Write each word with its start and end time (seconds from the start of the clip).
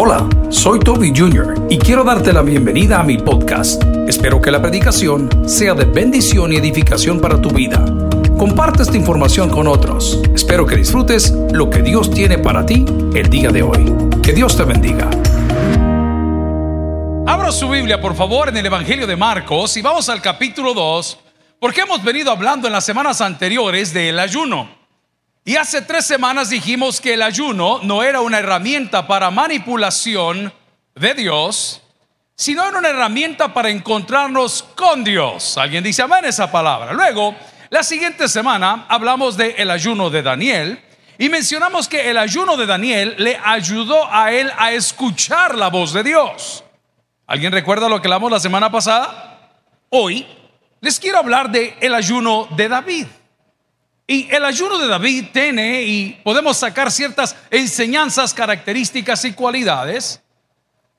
Hola, 0.00 0.28
soy 0.48 0.78
Toby 0.78 1.12
Jr. 1.12 1.66
y 1.68 1.76
quiero 1.76 2.04
darte 2.04 2.32
la 2.32 2.42
bienvenida 2.42 3.00
a 3.00 3.02
mi 3.02 3.18
podcast. 3.18 3.82
Espero 4.06 4.40
que 4.40 4.52
la 4.52 4.62
predicación 4.62 5.28
sea 5.48 5.74
de 5.74 5.86
bendición 5.86 6.52
y 6.52 6.56
edificación 6.56 7.20
para 7.20 7.42
tu 7.42 7.50
vida. 7.50 7.84
Comparte 8.38 8.84
esta 8.84 8.96
información 8.96 9.50
con 9.50 9.66
otros. 9.66 10.22
Espero 10.32 10.66
que 10.66 10.76
disfrutes 10.76 11.32
lo 11.50 11.68
que 11.68 11.82
Dios 11.82 12.12
tiene 12.12 12.38
para 12.38 12.64
ti 12.64 12.84
el 13.12 13.28
día 13.28 13.50
de 13.50 13.64
hoy. 13.64 13.92
Que 14.22 14.32
Dios 14.32 14.56
te 14.56 14.62
bendiga. 14.62 15.10
Abra 17.26 17.50
su 17.50 17.68
Biblia, 17.68 18.00
por 18.00 18.14
favor, 18.14 18.50
en 18.50 18.56
el 18.56 18.66
Evangelio 18.66 19.04
de 19.04 19.16
Marcos 19.16 19.76
y 19.76 19.82
vamos 19.82 20.08
al 20.08 20.22
capítulo 20.22 20.74
2, 20.74 21.18
porque 21.58 21.80
hemos 21.80 22.04
venido 22.04 22.30
hablando 22.30 22.68
en 22.68 22.72
las 22.72 22.84
semanas 22.84 23.20
anteriores 23.20 23.92
del 23.92 24.20
ayuno. 24.20 24.77
Y 25.48 25.56
hace 25.56 25.80
tres 25.80 26.04
semanas 26.04 26.50
dijimos 26.50 27.00
que 27.00 27.14
el 27.14 27.22
ayuno 27.22 27.80
no 27.82 28.02
era 28.02 28.20
una 28.20 28.38
herramienta 28.38 29.06
para 29.06 29.30
manipulación 29.30 30.52
de 30.94 31.14
Dios, 31.14 31.80
sino 32.36 32.68
era 32.68 32.78
una 32.78 32.90
herramienta 32.90 33.54
para 33.54 33.70
encontrarnos 33.70 34.62
con 34.76 35.02
Dios. 35.02 35.56
¿Alguien 35.56 35.82
dice 35.82 36.02
amén 36.02 36.26
esa 36.26 36.52
palabra? 36.52 36.92
Luego, 36.92 37.34
la 37.70 37.82
siguiente 37.82 38.28
semana 38.28 38.84
hablamos 38.90 39.38
del 39.38 39.54
el 39.56 39.70
ayuno 39.70 40.10
de 40.10 40.20
Daniel 40.20 40.82
y 41.16 41.30
mencionamos 41.30 41.88
que 41.88 42.10
el 42.10 42.18
ayuno 42.18 42.58
de 42.58 42.66
Daniel 42.66 43.14
le 43.16 43.40
ayudó 43.42 44.06
a 44.12 44.30
él 44.30 44.52
a 44.58 44.72
escuchar 44.72 45.54
la 45.54 45.70
voz 45.70 45.94
de 45.94 46.02
Dios. 46.02 46.62
¿Alguien 47.26 47.52
recuerda 47.52 47.88
lo 47.88 48.02
que 48.02 48.08
hablamos 48.08 48.30
la 48.30 48.38
semana 48.38 48.70
pasada? 48.70 49.48
Hoy 49.88 50.26
les 50.82 51.00
quiero 51.00 51.16
hablar 51.16 51.50
del 51.50 51.72
el 51.80 51.94
ayuno 51.94 52.48
de 52.54 52.68
David. 52.68 53.06
Y 54.10 54.26
el 54.34 54.42
ayuno 54.46 54.78
de 54.78 54.88
David 54.88 55.26
tiene, 55.34 55.82
y 55.82 56.18
podemos 56.24 56.56
sacar 56.56 56.90
ciertas 56.90 57.36
enseñanzas, 57.50 58.32
características 58.32 59.26
y 59.26 59.34
cualidades, 59.34 60.22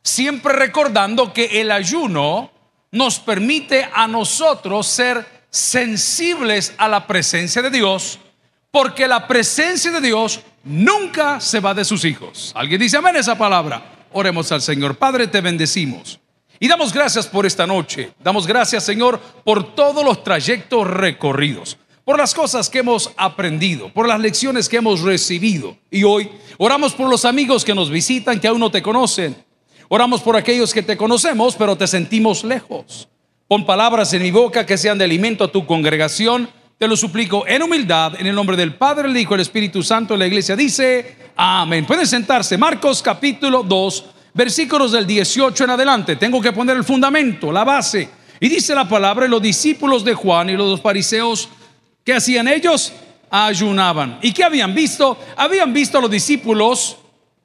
siempre 0.03 0.53
recordando 0.53 1.33
que 1.33 1.59
el 1.59 1.71
ayuno 1.71 2.51
nos 2.91 3.19
permite 3.19 3.89
a 3.91 4.07
nosotros 4.07 4.85
ser 4.85 5.25
sensibles 5.49 6.75
a 6.77 6.87
la 6.87 7.07
presencia 7.07 7.63
de 7.63 7.71
Dios, 7.71 8.19
porque 8.69 9.07
la 9.07 9.27
presencia 9.27 9.89
de 9.89 10.01
Dios 10.01 10.41
nunca 10.63 11.39
se 11.39 11.59
va 11.59 11.73
de 11.73 11.85
sus 11.85 12.05
hijos. 12.05 12.51
¿Alguien 12.53 12.79
dice 12.79 12.97
amén 12.97 13.15
esa 13.15 13.35
palabra? 13.35 14.05
Oremos 14.11 14.51
al 14.51 14.61
Señor. 14.61 14.99
Padre, 14.99 15.25
te 15.25 15.41
bendecimos. 15.41 16.19
Y 16.59 16.67
damos 16.67 16.93
gracias 16.93 17.25
por 17.25 17.47
esta 17.47 17.65
noche. 17.65 18.13
Damos 18.19 18.45
gracias, 18.45 18.83
Señor, 18.83 19.19
por 19.43 19.73
todos 19.73 20.05
los 20.05 20.23
trayectos 20.23 20.85
recorridos 20.85 21.79
por 22.09 22.17
las 22.17 22.33
cosas 22.33 22.71
que 22.71 22.79
hemos 22.79 23.11
aprendido, 23.17 23.93
por 23.93 24.07
las 24.07 24.19
lecciones 24.19 24.67
que 24.67 24.77
hemos 24.77 25.01
recibido. 25.01 25.77
Y 25.91 26.03
hoy 26.03 26.27
oramos 26.57 26.93
por 26.93 27.07
los 27.07 27.23
amigos 27.23 27.63
que 27.63 27.75
nos 27.75 27.91
visitan, 27.91 28.39
que 28.39 28.47
aún 28.47 28.59
no 28.59 28.71
te 28.71 28.81
conocen. 28.81 29.35
Oramos 29.89 30.19
por 30.21 30.35
aquellos 30.35 30.73
que 30.73 30.81
te 30.81 30.97
conocemos, 30.97 31.55
pero 31.55 31.77
te 31.77 31.85
sentimos 31.85 32.43
lejos. 32.43 33.07
Pon 33.47 33.63
palabras 33.63 34.11
en 34.13 34.23
mi 34.23 34.31
boca 34.31 34.65
que 34.65 34.75
sean 34.75 34.97
de 34.97 35.03
alimento 35.05 35.43
a 35.43 35.51
tu 35.51 35.67
congregación. 35.67 36.49
Te 36.79 36.87
lo 36.87 36.97
suplico 36.97 37.45
en 37.45 37.61
humildad, 37.61 38.19
en 38.19 38.25
el 38.25 38.33
nombre 38.33 38.57
del 38.57 38.73
Padre, 38.73 39.07
el 39.07 39.15
Hijo, 39.15 39.35
el 39.35 39.41
Espíritu 39.41 39.83
Santo. 39.83 40.17
La 40.17 40.25
iglesia 40.25 40.55
dice, 40.55 41.15
amén. 41.35 41.85
Pueden 41.85 42.07
sentarse. 42.07 42.57
Marcos 42.57 43.03
capítulo 43.03 43.61
2, 43.61 44.05
versículos 44.33 44.93
del 44.93 45.05
18 45.05 45.63
en 45.63 45.69
adelante. 45.69 46.15
Tengo 46.15 46.41
que 46.41 46.53
poner 46.53 46.75
el 46.75 46.83
fundamento, 46.83 47.51
la 47.51 47.63
base. 47.63 48.09
Y 48.39 48.49
dice 48.49 48.73
la 48.73 48.89
palabra, 48.89 49.27
los 49.27 49.43
discípulos 49.43 50.03
de 50.03 50.15
Juan 50.15 50.49
y 50.49 50.53
los 50.53 50.81
fariseos 50.81 51.49
¿Qué 52.09 52.15
hacían 52.15 52.47
ellos? 52.47 52.91
Ayunaban. 53.29 54.17
¿Y 54.23 54.33
qué 54.33 54.43
habían 54.43 54.73
visto? 54.73 55.15
Habían 55.37 55.71
visto 55.71 55.99
a 55.99 56.01
los 56.01 56.09
discípulos 56.09 56.97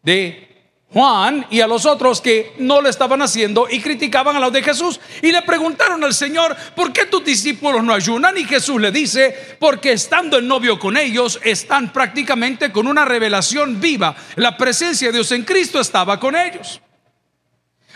de 0.02 0.48
Juan 0.90 1.46
y 1.50 1.60
a 1.60 1.66
los 1.66 1.84
otros 1.84 2.22
que 2.22 2.54
no 2.56 2.80
lo 2.80 2.88
estaban 2.88 3.20
haciendo 3.20 3.66
y 3.70 3.78
criticaban 3.78 4.34
a 4.36 4.40
los 4.40 4.50
de 4.54 4.62
Jesús. 4.62 4.98
Y 5.20 5.32
le 5.32 5.42
preguntaron 5.42 6.02
al 6.02 6.14
Señor, 6.14 6.56
¿por 6.74 6.94
qué 6.94 7.04
tus 7.04 7.22
discípulos 7.22 7.84
no 7.84 7.92
ayunan? 7.92 8.38
Y 8.38 8.44
Jesús 8.44 8.80
le 8.80 8.90
dice, 8.90 9.36
porque 9.58 9.92
estando 9.92 10.38
en 10.38 10.48
novio 10.48 10.78
con 10.78 10.96
ellos, 10.96 11.38
están 11.44 11.92
prácticamente 11.92 12.72
con 12.72 12.86
una 12.86 13.04
revelación 13.04 13.78
viva. 13.82 14.16
La 14.36 14.56
presencia 14.56 15.08
de 15.08 15.18
Dios 15.18 15.30
en 15.32 15.42
Cristo 15.42 15.78
estaba 15.78 16.18
con 16.18 16.34
ellos. 16.36 16.80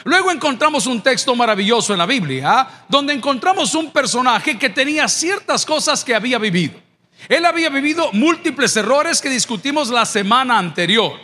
Luego 0.04 0.30
encontramos 0.30 0.86
un 0.86 1.02
texto 1.02 1.34
maravilloso 1.34 1.92
en 1.92 1.98
la 1.98 2.06
Biblia, 2.06 2.84
donde 2.88 3.12
encontramos 3.12 3.74
un 3.74 3.90
personaje 3.90 4.58
que 4.58 4.70
tenía 4.70 5.08
ciertas 5.08 5.66
cosas 5.66 6.04
que 6.04 6.14
había 6.14 6.38
vivido. 6.38 6.80
Él 7.28 7.44
había 7.44 7.68
vivido 7.68 8.10
múltiples 8.12 8.76
errores 8.76 9.20
que 9.20 9.28
discutimos 9.28 9.88
la 9.88 10.06
semana 10.06 10.58
anterior. 10.58 11.14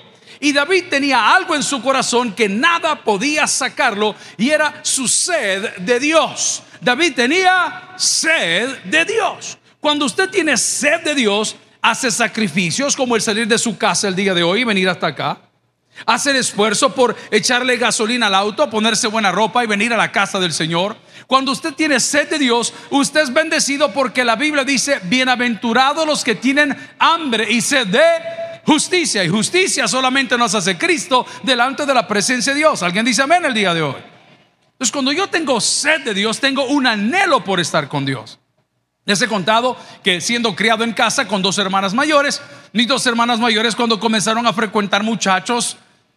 Y 0.41 0.53
David 0.53 0.87
tenía 0.91 1.35
algo 1.35 1.55
en 1.55 1.63
su 1.63 1.81
corazón 1.81 2.35
que 2.35 2.49
nada 2.49 3.03
podía 3.03 3.47
sacarlo 3.47 4.15
y 4.37 4.51
era 4.51 4.81
su 4.83 5.07
sed 5.07 5.77
de 5.79 6.01
Dios. 6.01 6.63
David 6.81 7.15
tenía 7.15 7.95
sed 7.97 8.83
de 8.85 9.05
Dios. 9.05 9.57
Cuando 9.81 10.05
usted 10.05 10.29
tiene 10.29 10.57
sed 10.57 11.03
de 11.03 11.15
Dios, 11.15 11.57
hace 11.81 12.11
sacrificios 12.11 12.97
como 12.97 13.15
el 13.15 13.23
salir 13.23 13.47
de 13.47 13.59
su 13.59 13.79
casa 13.79 14.09
el 14.09 14.17
día 14.17 14.35
de 14.35 14.43
hoy 14.43 14.63
y 14.63 14.65
venir 14.65 14.89
hasta 14.89 15.07
acá. 15.07 15.39
Hacer 16.07 16.37
esfuerzo 16.37 16.95
por 16.95 17.17
echarle 17.31 17.77
gasolina 17.77 18.27
al 18.27 18.35
auto, 18.35 18.69
ponerse 18.69 19.07
buena 19.07 19.33
ropa 19.33 19.65
y 19.65 19.67
venir 19.67 19.93
a 19.93 19.97
la 19.97 20.13
casa 20.13 20.39
del 20.39 20.53
Señor. 20.53 20.97
Cuando 21.27 21.53
usted 21.53 21.73
tiene 21.75 22.01
sed 22.01 22.29
de 22.29 22.39
Dios, 22.39 22.73
usted 22.91 23.23
es 23.23 23.33
bendecido 23.33 23.93
porque 23.93 24.25
la 24.25 24.37
Biblia 24.37 24.65
dice, 24.65 25.01
bienaventurados 25.05 26.07
los 26.07 26.25
que 26.25 26.35
tienen 26.35 26.77
hambre 26.99 27.51
y 27.51 27.61
sed 27.61 27.87
de 27.87 28.03
justicia. 28.67 29.25
Y 29.25 29.29
justicia 29.29 29.89
solamente 29.89 30.37
nos 30.37 30.55
hace 30.55 30.77
Cristo 30.77 31.27
delante 31.43 31.87
de 31.87 31.95
la 31.95 32.07
presencia 32.07 32.53
de 32.53 32.59
Dios. 32.59 32.83
¿Alguien 32.83 33.05
dice 33.05 33.23
amén 33.23 33.45
el 33.45 33.55
día 33.55 33.73
de 33.73 33.83
hoy? 33.83 33.97
Entonces 34.73 34.93
cuando 34.93 35.13
yo 35.13 35.29
tengo 35.29 35.61
sed 35.61 36.03
de 36.03 36.15
Dios, 36.15 36.41
tengo 36.41 36.65
un 36.67 36.87
anhelo 36.87 37.45
por 37.45 37.61
estar 37.61 37.89
con 37.89 38.05
Dios. 38.05 38.39
Les 39.07 39.21
he 39.21 39.29
contado 39.29 39.77
que 40.03 40.21
siendo 40.21 40.57
criado 40.57 40.83
en 40.83 40.93
casa 40.93 41.29
con 41.29 41.43
dos 41.43 41.59
hermanas 41.59 41.93
mayores, 41.95 42.41
mis 42.73 42.89
dos 42.89 43.07
hermanas 43.07 43.39
mayores 43.39 43.77
cuando 43.77 44.01
comenzaron 44.01 44.47
a 44.47 44.53
frecuentar 44.53 45.03
muchachos, 45.03 45.77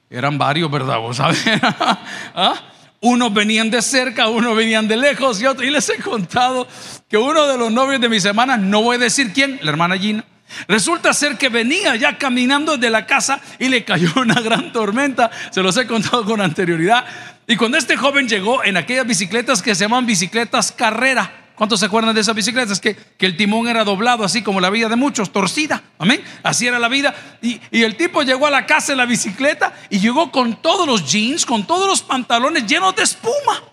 eran 0.09 0.37
varios, 0.37 0.71
¿verdad? 0.71 0.99
¿Vos 0.99 1.19
¿Ah? 2.35 2.55
Unos 2.99 3.33
venían 3.33 3.69
de 3.69 3.81
cerca, 3.81 4.27
unos 4.29 4.55
venían 4.55 4.87
de 4.87 4.97
lejos 4.97 5.41
y 5.41 5.45
otros. 5.45 5.67
Y 5.67 5.69
les 5.69 5.87
he 5.89 5.97
contado 5.97 6.67
que 7.09 7.17
uno 7.17 7.45
de 7.45 7.57
los 7.57 7.71
novios 7.71 8.01
de 8.01 8.09
mis 8.09 8.25
hermanas, 8.25 8.59
no 8.59 8.81
voy 8.81 8.95
a 8.95 8.99
decir 8.99 9.33
quién, 9.33 9.59
la 9.61 9.71
hermana 9.71 9.97
Gina, 9.97 10.23
resulta 10.67 11.13
ser 11.13 11.37
que 11.37 11.49
venía 11.49 11.95
ya 11.95 12.17
caminando 12.17 12.77
desde 12.77 12.89
la 12.89 13.05
casa 13.05 13.39
y 13.59 13.67
le 13.67 13.83
cayó 13.83 14.11
una 14.21 14.41
gran 14.41 14.71
tormenta. 14.71 15.29
Se 15.51 15.61
los 15.61 15.77
he 15.77 15.85
contado 15.85 16.25
con 16.25 16.41
anterioridad. 16.41 17.05
Y 17.45 17.55
cuando 17.55 17.77
este 17.77 17.95
joven 17.95 18.27
llegó 18.27 18.63
en 18.63 18.77
aquellas 18.77 19.05
bicicletas 19.05 19.61
que 19.61 19.75
se 19.75 19.85
llaman 19.85 20.05
bicicletas 20.05 20.71
carrera, 20.71 21.31
¿Cuántos 21.57 21.79
se 21.79 21.87
acuerdan 21.87 22.13
de 22.13 22.21
esas 22.21 22.35
bicicletas? 22.35 22.79
Que, 22.79 22.95
que 22.95 23.25
el 23.25 23.35
timón 23.35 23.67
era 23.67 23.83
doblado, 23.83 24.23
así 24.23 24.43
como 24.43 24.61
la 24.61 24.69
vida 24.69 24.89
de 24.89 24.95
muchos, 24.95 25.31
torcida. 25.31 25.81
Amén. 25.97 26.23
Así 26.43 26.67
era 26.67 26.77
la 26.77 26.87
vida. 26.87 27.15
Y, 27.41 27.59
y, 27.71 27.81
el 27.81 27.97
tipo 27.97 28.21
llegó 28.21 28.45
a 28.45 28.51
la 28.51 28.67
casa 28.67 28.91
en 28.91 28.99
la 28.99 29.07
bicicleta 29.07 29.73
y 29.89 29.97
llegó 29.97 30.31
con 30.31 30.61
todos 30.61 30.85
los 30.85 31.11
jeans, 31.11 31.47
con 31.47 31.65
todos 31.65 31.87
los 31.87 32.03
pantalones 32.03 32.67
llenos 32.67 32.95
de 32.95 33.01
espuma, 33.01 33.63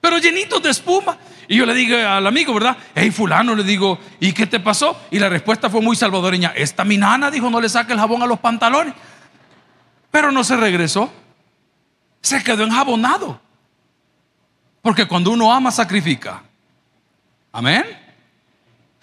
pero 0.00 0.18
llenitos 0.18 0.62
de 0.62 0.70
espuma. 0.70 1.18
Y 1.48 1.56
yo 1.56 1.66
le 1.66 1.74
digo 1.74 1.96
al 1.96 2.24
amigo, 2.24 2.54
¿verdad? 2.54 2.76
Hey, 2.94 3.10
fulano, 3.10 3.56
le 3.56 3.64
digo, 3.64 3.98
¿y 4.20 4.32
qué 4.32 4.46
te 4.46 4.60
pasó? 4.60 4.96
Y 5.10 5.18
la 5.18 5.28
respuesta 5.28 5.68
fue 5.68 5.80
muy 5.80 5.96
salvadoreña. 5.96 6.52
Esta 6.54 6.84
mi 6.84 6.96
nana 6.96 7.28
dijo, 7.28 7.50
no 7.50 7.60
le 7.60 7.68
saque 7.68 7.92
el 7.92 7.98
jabón 7.98 8.22
a 8.22 8.26
los 8.26 8.38
pantalones. 8.38 8.94
Pero 10.12 10.30
no 10.30 10.44
se 10.44 10.56
regresó. 10.56 11.12
Se 12.20 12.40
quedó 12.44 12.62
enjabonado. 12.62 13.40
Porque 14.80 15.08
cuando 15.08 15.32
uno 15.32 15.52
ama, 15.52 15.72
sacrifica. 15.72 16.44
Amén. 17.52 17.84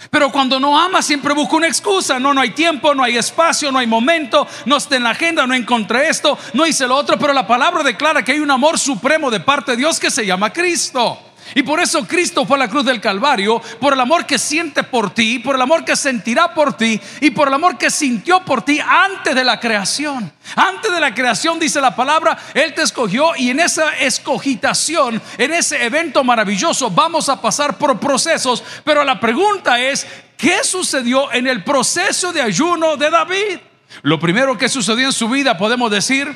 Pero 0.10 0.32
cuando 0.32 0.60
no 0.60 0.80
ama 0.80 1.02
siempre 1.02 1.34
busca 1.34 1.58
una 1.58 1.68
excusa. 1.68 2.20
No, 2.20 2.34
no 2.34 2.42
hay 2.42 2.52
tiempo, 2.52 2.96
no 2.96 3.04
hay 3.04 3.18
espacio, 3.18 3.72
no 3.72 3.80
hay 3.80 3.88
momento, 3.88 4.48
no 4.66 4.78
está 4.78 4.96
en 4.96 5.04
la 5.04 5.12
agenda, 5.12 5.46
no 5.46 5.54
encontré 5.54 6.10
esto, 6.10 6.38
no 6.54 6.66
hice 6.66 6.88
lo 6.88 6.96
otro. 6.96 7.20
Pero 7.20 7.34
la 7.34 7.46
palabra 7.46 7.84
declara 7.84 8.24
que 8.24 8.32
hay 8.32 8.40
un 8.40 8.52
amor 8.52 8.80
supremo 8.80 9.30
de 9.30 9.42
parte 9.42 9.72
de 9.72 9.78
Dios 9.78 10.00
que 10.00 10.10
se 10.10 10.26
llama 10.26 10.52
Cristo. 10.54 11.29
Y 11.56 11.64
por 11.64 11.80
eso 11.80 12.08
Cristo 12.08 12.46
fue 12.46 12.58
a 12.58 12.60
la 12.60 12.70
cruz 12.70 12.86
del 12.86 13.02
Calvario, 13.02 13.62
por 13.80 13.94
el 13.94 14.00
amor 14.00 14.26
que 14.26 14.38
siente 14.38 14.84
por 14.84 15.14
ti, 15.14 15.40
por 15.40 15.56
el 15.56 15.62
amor 15.62 15.84
que 15.84 15.96
sentirá 15.96 16.54
por 16.54 16.78
ti 16.78 17.00
y 17.22 17.32
por 17.32 17.48
el 17.48 17.54
amor 17.54 17.78
que 17.78 17.90
sintió 17.90 18.44
por 18.46 18.62
ti 18.64 18.80
antes 18.80 19.34
de 19.34 19.44
la 19.44 19.60
creación. 19.60 20.32
Antes 20.56 20.92
de 20.92 21.00
la 21.00 21.14
creación 21.14 21.60
dice 21.60 21.82
la 21.82 21.96
palabra, 21.96 22.38
Él 22.54 22.74
te 22.74 22.82
escogió 22.82 23.36
y 23.36 23.50
en 23.50 23.60
esa 23.60 23.96
escogitación, 23.98 25.22
en 25.38 25.54
ese 25.54 25.84
evento 25.84 26.24
maravilloso, 26.24 26.90
vamos 26.90 27.30
a 27.30 27.42
pasar 27.42 27.78
por 27.78 28.00
procesos. 28.00 28.64
Pero 28.84 29.04
la 29.04 29.20
pregunta 29.20 29.80
es, 29.80 30.06
¿qué 30.38 30.64
sucedió 30.64 31.32
en 31.32 31.48
el 31.48 31.64
proceso 31.64 32.32
de 32.32 32.42
ayuno 32.42 32.98
de 32.98 33.10
David? 33.10 33.60
Lo 34.04 34.20
primero 34.20 34.58
que 34.58 34.70
sucedió 34.70 35.08
en 35.08 35.14
su 35.14 35.28
vida, 35.30 35.58
podemos 35.58 35.90
decir, 35.92 36.36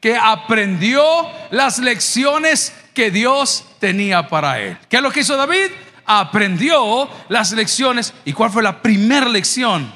que 0.00 0.16
aprendió 0.16 1.02
las 1.50 1.78
lecciones 1.78 2.72
que 2.92 3.10
Dios 3.10 3.64
tenía 3.82 4.28
para 4.28 4.60
él. 4.60 4.78
¿Qué 4.88 4.98
es 4.98 5.02
lo 5.02 5.10
que 5.10 5.20
hizo 5.20 5.36
David? 5.36 5.72
Aprendió 6.06 7.10
las 7.28 7.50
lecciones. 7.50 8.14
¿Y 8.24 8.32
cuál 8.32 8.48
fue 8.48 8.62
la 8.62 8.80
primera 8.80 9.28
lección? 9.28 9.92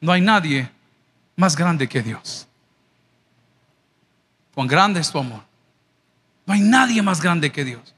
No 0.00 0.12
hay 0.12 0.20
nadie 0.20 0.70
más 1.34 1.56
grande 1.56 1.88
que 1.88 2.00
Dios. 2.00 2.46
Cuán 4.54 4.68
grande 4.68 5.00
es 5.00 5.10
tu 5.10 5.18
amor. 5.18 5.42
No 6.46 6.54
hay 6.54 6.60
nadie 6.60 7.02
más 7.02 7.20
grande 7.20 7.50
que 7.50 7.64
Dios. 7.64 7.92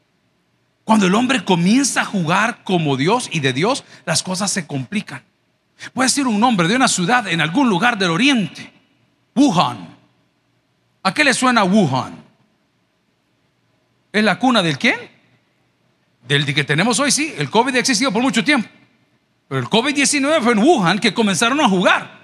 Cuando 0.84 1.06
el 1.06 1.14
hombre 1.14 1.44
comienza 1.44 2.00
a 2.00 2.06
jugar 2.06 2.64
como 2.64 2.96
Dios 2.96 3.28
y 3.30 3.40
de 3.40 3.52
Dios, 3.52 3.84
las 4.06 4.22
cosas 4.22 4.50
se 4.50 4.66
complican. 4.66 5.22
Puede 5.92 6.08
ser 6.08 6.26
un 6.26 6.40
nombre 6.40 6.66
de 6.66 6.76
una 6.76 6.88
ciudad 6.88 7.28
en 7.28 7.42
algún 7.42 7.68
lugar 7.68 7.98
del 7.98 8.10
oriente. 8.10 8.72
Wuhan. 9.36 9.98
¿A 11.02 11.12
qué 11.12 11.25
le 11.25 11.34
suena 11.34 11.62
Wuhan? 11.62 12.21
¿Es 14.12 14.23
la 14.23 14.38
cuna 14.38 14.62
del 14.62 14.79
quién? 14.79 14.97
Del 16.29 16.44
que 16.55 16.64
tenemos 16.64 17.00
hoy, 17.00 17.11
sí. 17.11 17.35
El 17.37 17.50
COVID 17.50 17.75
ha 17.76 17.79
existido 17.79 18.12
por 18.12 18.23
mucho 18.23 18.44
tiempo. 18.44 18.69
Pero 19.49 19.61
el 19.61 19.67
COVID-19 19.67 20.43
fue 20.43 20.53
en 20.53 20.59
Wuhan 20.59 20.99
que 20.99 21.12
comenzaron 21.12 21.61
a 21.61 21.69
jugar. 21.69 22.20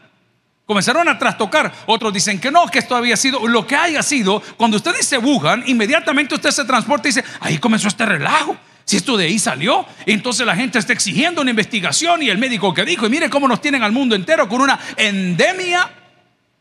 Comenzaron 0.66 1.08
a 1.08 1.18
trastocar. 1.18 1.72
Otros 1.86 2.12
dicen 2.12 2.38
que 2.38 2.50
no, 2.50 2.66
que 2.68 2.78
esto 2.78 2.94
había 2.94 3.16
sido 3.16 3.46
lo 3.48 3.66
que 3.66 3.74
haya 3.74 4.02
sido. 4.02 4.42
Cuando 4.56 4.76
usted 4.76 4.94
dice 4.94 5.16
Wuhan, 5.18 5.64
inmediatamente 5.66 6.34
usted 6.34 6.50
se 6.50 6.64
transporta 6.64 7.08
y 7.08 7.12
dice, 7.12 7.24
ahí 7.40 7.58
comenzó 7.58 7.88
este 7.88 8.04
relajo. 8.04 8.56
Si 8.84 8.96
esto 8.96 9.16
de 9.16 9.26
ahí 9.26 9.38
salió, 9.38 9.84
entonces 10.06 10.46
la 10.46 10.56
gente 10.56 10.78
está 10.78 10.94
exigiendo 10.94 11.42
una 11.42 11.50
investigación 11.50 12.22
y 12.22 12.30
el 12.30 12.38
médico 12.38 12.72
que 12.72 12.86
dijo, 12.86 13.06
y 13.06 13.10
mire 13.10 13.28
cómo 13.28 13.46
nos 13.46 13.60
tienen 13.60 13.82
al 13.82 13.92
mundo 13.92 14.14
entero 14.14 14.48
con 14.48 14.62
una 14.62 14.78
endemia 14.96 15.90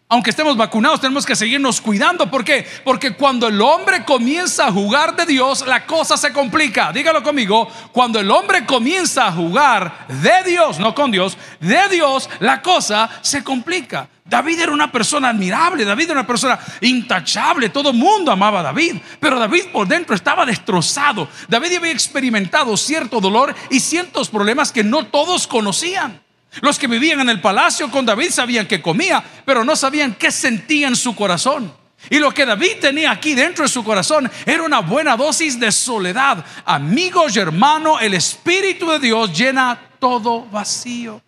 aunque 0.10 0.30
estemos 0.30 0.56
vacunados, 0.56 1.02
tenemos 1.02 1.26
que 1.26 1.36
seguirnos 1.36 1.82
cuidando. 1.82 2.32
¿Por 2.32 2.46
qué? 2.46 2.66
Porque 2.86 3.14
cuando 3.14 3.48
el 3.50 3.62
hombre 3.62 4.06
comienza 4.06 4.68
a 4.68 4.72
jugar 4.72 5.18
de 5.18 5.26
Dios, 5.26 5.68
la 5.68 5.86
cosa 5.86 6.16
se 6.16 6.32
complica. 6.32 6.94
Dígalo 6.94 7.22
conmigo. 7.22 7.68
Cuando 7.92 8.18
el 8.18 8.32
hombre 8.32 8.66
comienza 8.66 9.28
a 9.28 9.34
jugar 9.34 10.08
de 10.08 10.50
Dios, 10.50 10.80
no 10.80 10.96
con 10.96 11.12
Dios, 11.12 11.38
de 11.60 11.90
Dios, 11.90 12.30
la 12.40 12.62
cosa 12.62 13.10
se 13.22 13.44
complica. 13.44 14.08
David 14.24 14.62
era 14.62 14.72
una 14.72 14.92
persona 14.92 15.30
admirable, 15.30 15.84
David 15.84 16.06
era 16.06 16.20
una 16.20 16.28
persona 16.28 16.58
intachable, 16.82 17.70
todo 17.70 17.92
el 17.92 17.98
mundo 17.98 18.32
amaba 18.32 18.60
a 18.60 18.64
David, 18.64 18.98
pero 19.20 19.40
David 19.40 19.68
por 19.74 19.88
dentro 19.88 20.16
estaba 20.16 20.46
destrozado. 20.46 21.28
David 21.50 21.78
había 21.78 21.92
experimentado 21.92 22.76
cierto 22.78 23.20
dolor 23.20 23.54
y 23.70 23.82
ciertos 23.82 24.30
problemas 24.30 24.72
que 24.72 24.86
no 24.86 25.06
todos 25.08 25.48
conocían. 25.48 26.27
Los 26.62 26.80
que 26.80 26.88
vivían 26.88 27.20
en 27.22 27.30
el 27.30 27.42
palacio 27.42 27.90
con 27.90 28.06
David 28.06 28.30
sabían 28.32 28.68
que 28.68 28.82
comía, 28.82 29.24
pero 29.46 29.64
no 29.64 29.76
sabían 29.76 30.16
qué 30.16 30.32
sentía 30.32 30.88
en 30.88 30.96
su 30.96 31.16
corazón. 31.16 31.74
Y 32.10 32.20
lo 32.20 32.32
que 32.32 32.46
David 32.46 32.78
tenía 32.80 33.12
aquí 33.12 33.34
dentro 33.34 33.64
de 33.66 33.70
su 33.70 33.84
corazón 33.84 34.30
era 34.46 34.64
una 34.64 34.80
buena 34.80 35.18
dosis 35.18 35.60
de 35.60 35.72
soledad. 35.72 36.44
Amigos 36.66 37.36
y 37.36 37.40
hermano, 37.40 38.00
el 38.00 38.14
Espíritu 38.14 38.90
de 38.92 39.00
Dios 39.00 39.38
llena 39.38 39.78
todo 40.00 40.46
vacío. 40.46 41.22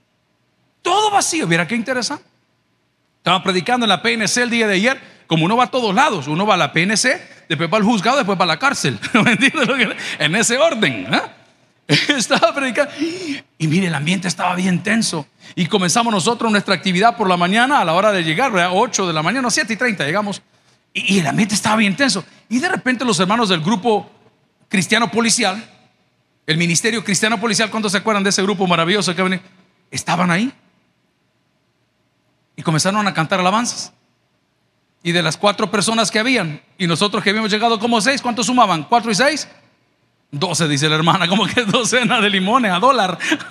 Todo 0.82 1.12
vacío. 1.12 1.48
Mira 1.48 1.68
qué 1.68 1.76
interesante. 1.76 2.24
Estaba 3.18 3.44
predicando 3.44 3.86
en 3.86 3.90
la 3.90 4.02
PNC 4.02 4.38
el 4.38 4.50
día 4.50 4.68
de 4.68 4.76
ayer. 4.76 5.20
Como 5.28 5.46
uno 5.46 5.58
va 5.58 5.66
a 5.66 5.72
todos 5.72 5.94
lados, 5.94 6.28
uno 6.28 6.48
va 6.48 6.56
a 6.56 6.58
la 6.58 6.74
PNC, 6.74 7.48
después 7.48 7.72
va 7.72 7.78
al 7.78 7.84
juzgado, 7.84 8.18
después 8.18 8.40
va 8.40 8.46
a 8.46 8.48
la 8.48 8.58
cárcel. 8.58 8.98
en 10.20 10.36
ese 10.36 10.58
orden. 10.58 11.14
¿eh? 11.14 11.22
estaba 12.16 12.54
predicando. 12.54 12.92
Y 13.58 13.68
mire, 13.68 13.88
el 13.88 13.96
ambiente 13.96 14.28
estaba 14.28 14.56
bien 14.56 14.84
tenso. 14.84 15.26
Y 15.56 15.66
comenzamos 15.66 16.14
nosotros 16.14 16.52
nuestra 16.52 16.76
actividad 16.76 17.18
por 17.18 17.28
la 17.28 17.36
mañana 17.36 17.80
a 17.80 17.86
la 17.86 17.94
hora 17.94 18.12
de 18.12 18.24
llegar, 18.24 18.58
a 18.60 18.72
8 18.72 19.08
de 19.08 19.14
la 19.14 19.24
mañana, 19.24 19.50
7 19.50 19.74
y 19.74 19.76
30 19.76 20.06
llegamos. 20.06 20.42
Y, 20.94 21.20
el 21.20 21.26
ambiente 21.26 21.56
estaba 21.56 21.78
bien 21.78 21.96
tenso. 21.96 22.24
Y 22.48 22.60
de 22.60 22.70
repente 22.70 23.04
los 23.04 23.20
hermanos 23.20 23.50
del 23.50 23.62
grupo 23.62 24.10
cristiano 24.68 25.10
policial, 25.10 25.68
el 26.46 26.58
ministerio 26.58 27.04
cristiano 27.04 27.40
policial, 27.40 27.72
¿cuántos 27.72 27.92
se 27.92 27.98
acuerdan 27.98 28.24
de 28.24 28.30
ese 28.30 28.44
grupo 28.44 28.68
maravilloso 28.68 29.16
que 29.16 29.24
venía? 29.24 29.42
Estaban 29.90 30.30
ahí. 30.30 30.54
Y 32.56 32.62
comenzaron 32.62 33.08
a 33.08 33.14
cantar 33.16 33.40
alabanzas. 33.40 33.94
Y 35.02 35.12
de 35.12 35.24
las 35.24 35.38
cuatro 35.38 35.72
personas 35.72 36.12
que 36.12 36.20
habían, 36.20 36.62
y 36.78 36.86
nosotros 36.86 37.24
que 37.24 37.32
habíamos 37.32 37.50
llegado 37.50 37.80
como 37.80 38.00
seis, 38.00 38.22
¿cuántos 38.22 38.46
sumaban? 38.46 38.84
¿Cuatro 38.84 39.10
y 39.10 39.16
seis? 39.16 39.48
12, 40.32 40.68
dice 40.68 40.88
la 40.90 40.96
hermana, 40.96 41.28
como 41.28 41.46
que 41.48 41.64
docena 41.66 42.22
de 42.22 42.30
limones 42.30 42.72
a 42.72 42.80
dólar. 42.80 43.18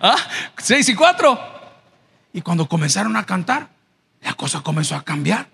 ¿Ah? 0.00 0.16
6 0.56 0.88
y 0.88 0.94
4. 0.94 1.38
Y 2.32 2.40
cuando 2.40 2.66
comenzaron 2.66 3.16
a 3.16 3.26
cantar, 3.26 3.68
la 4.22 4.34
cosa 4.34 4.62
comenzó 4.62 4.96
a 4.96 5.02
cambiar. 5.02 5.48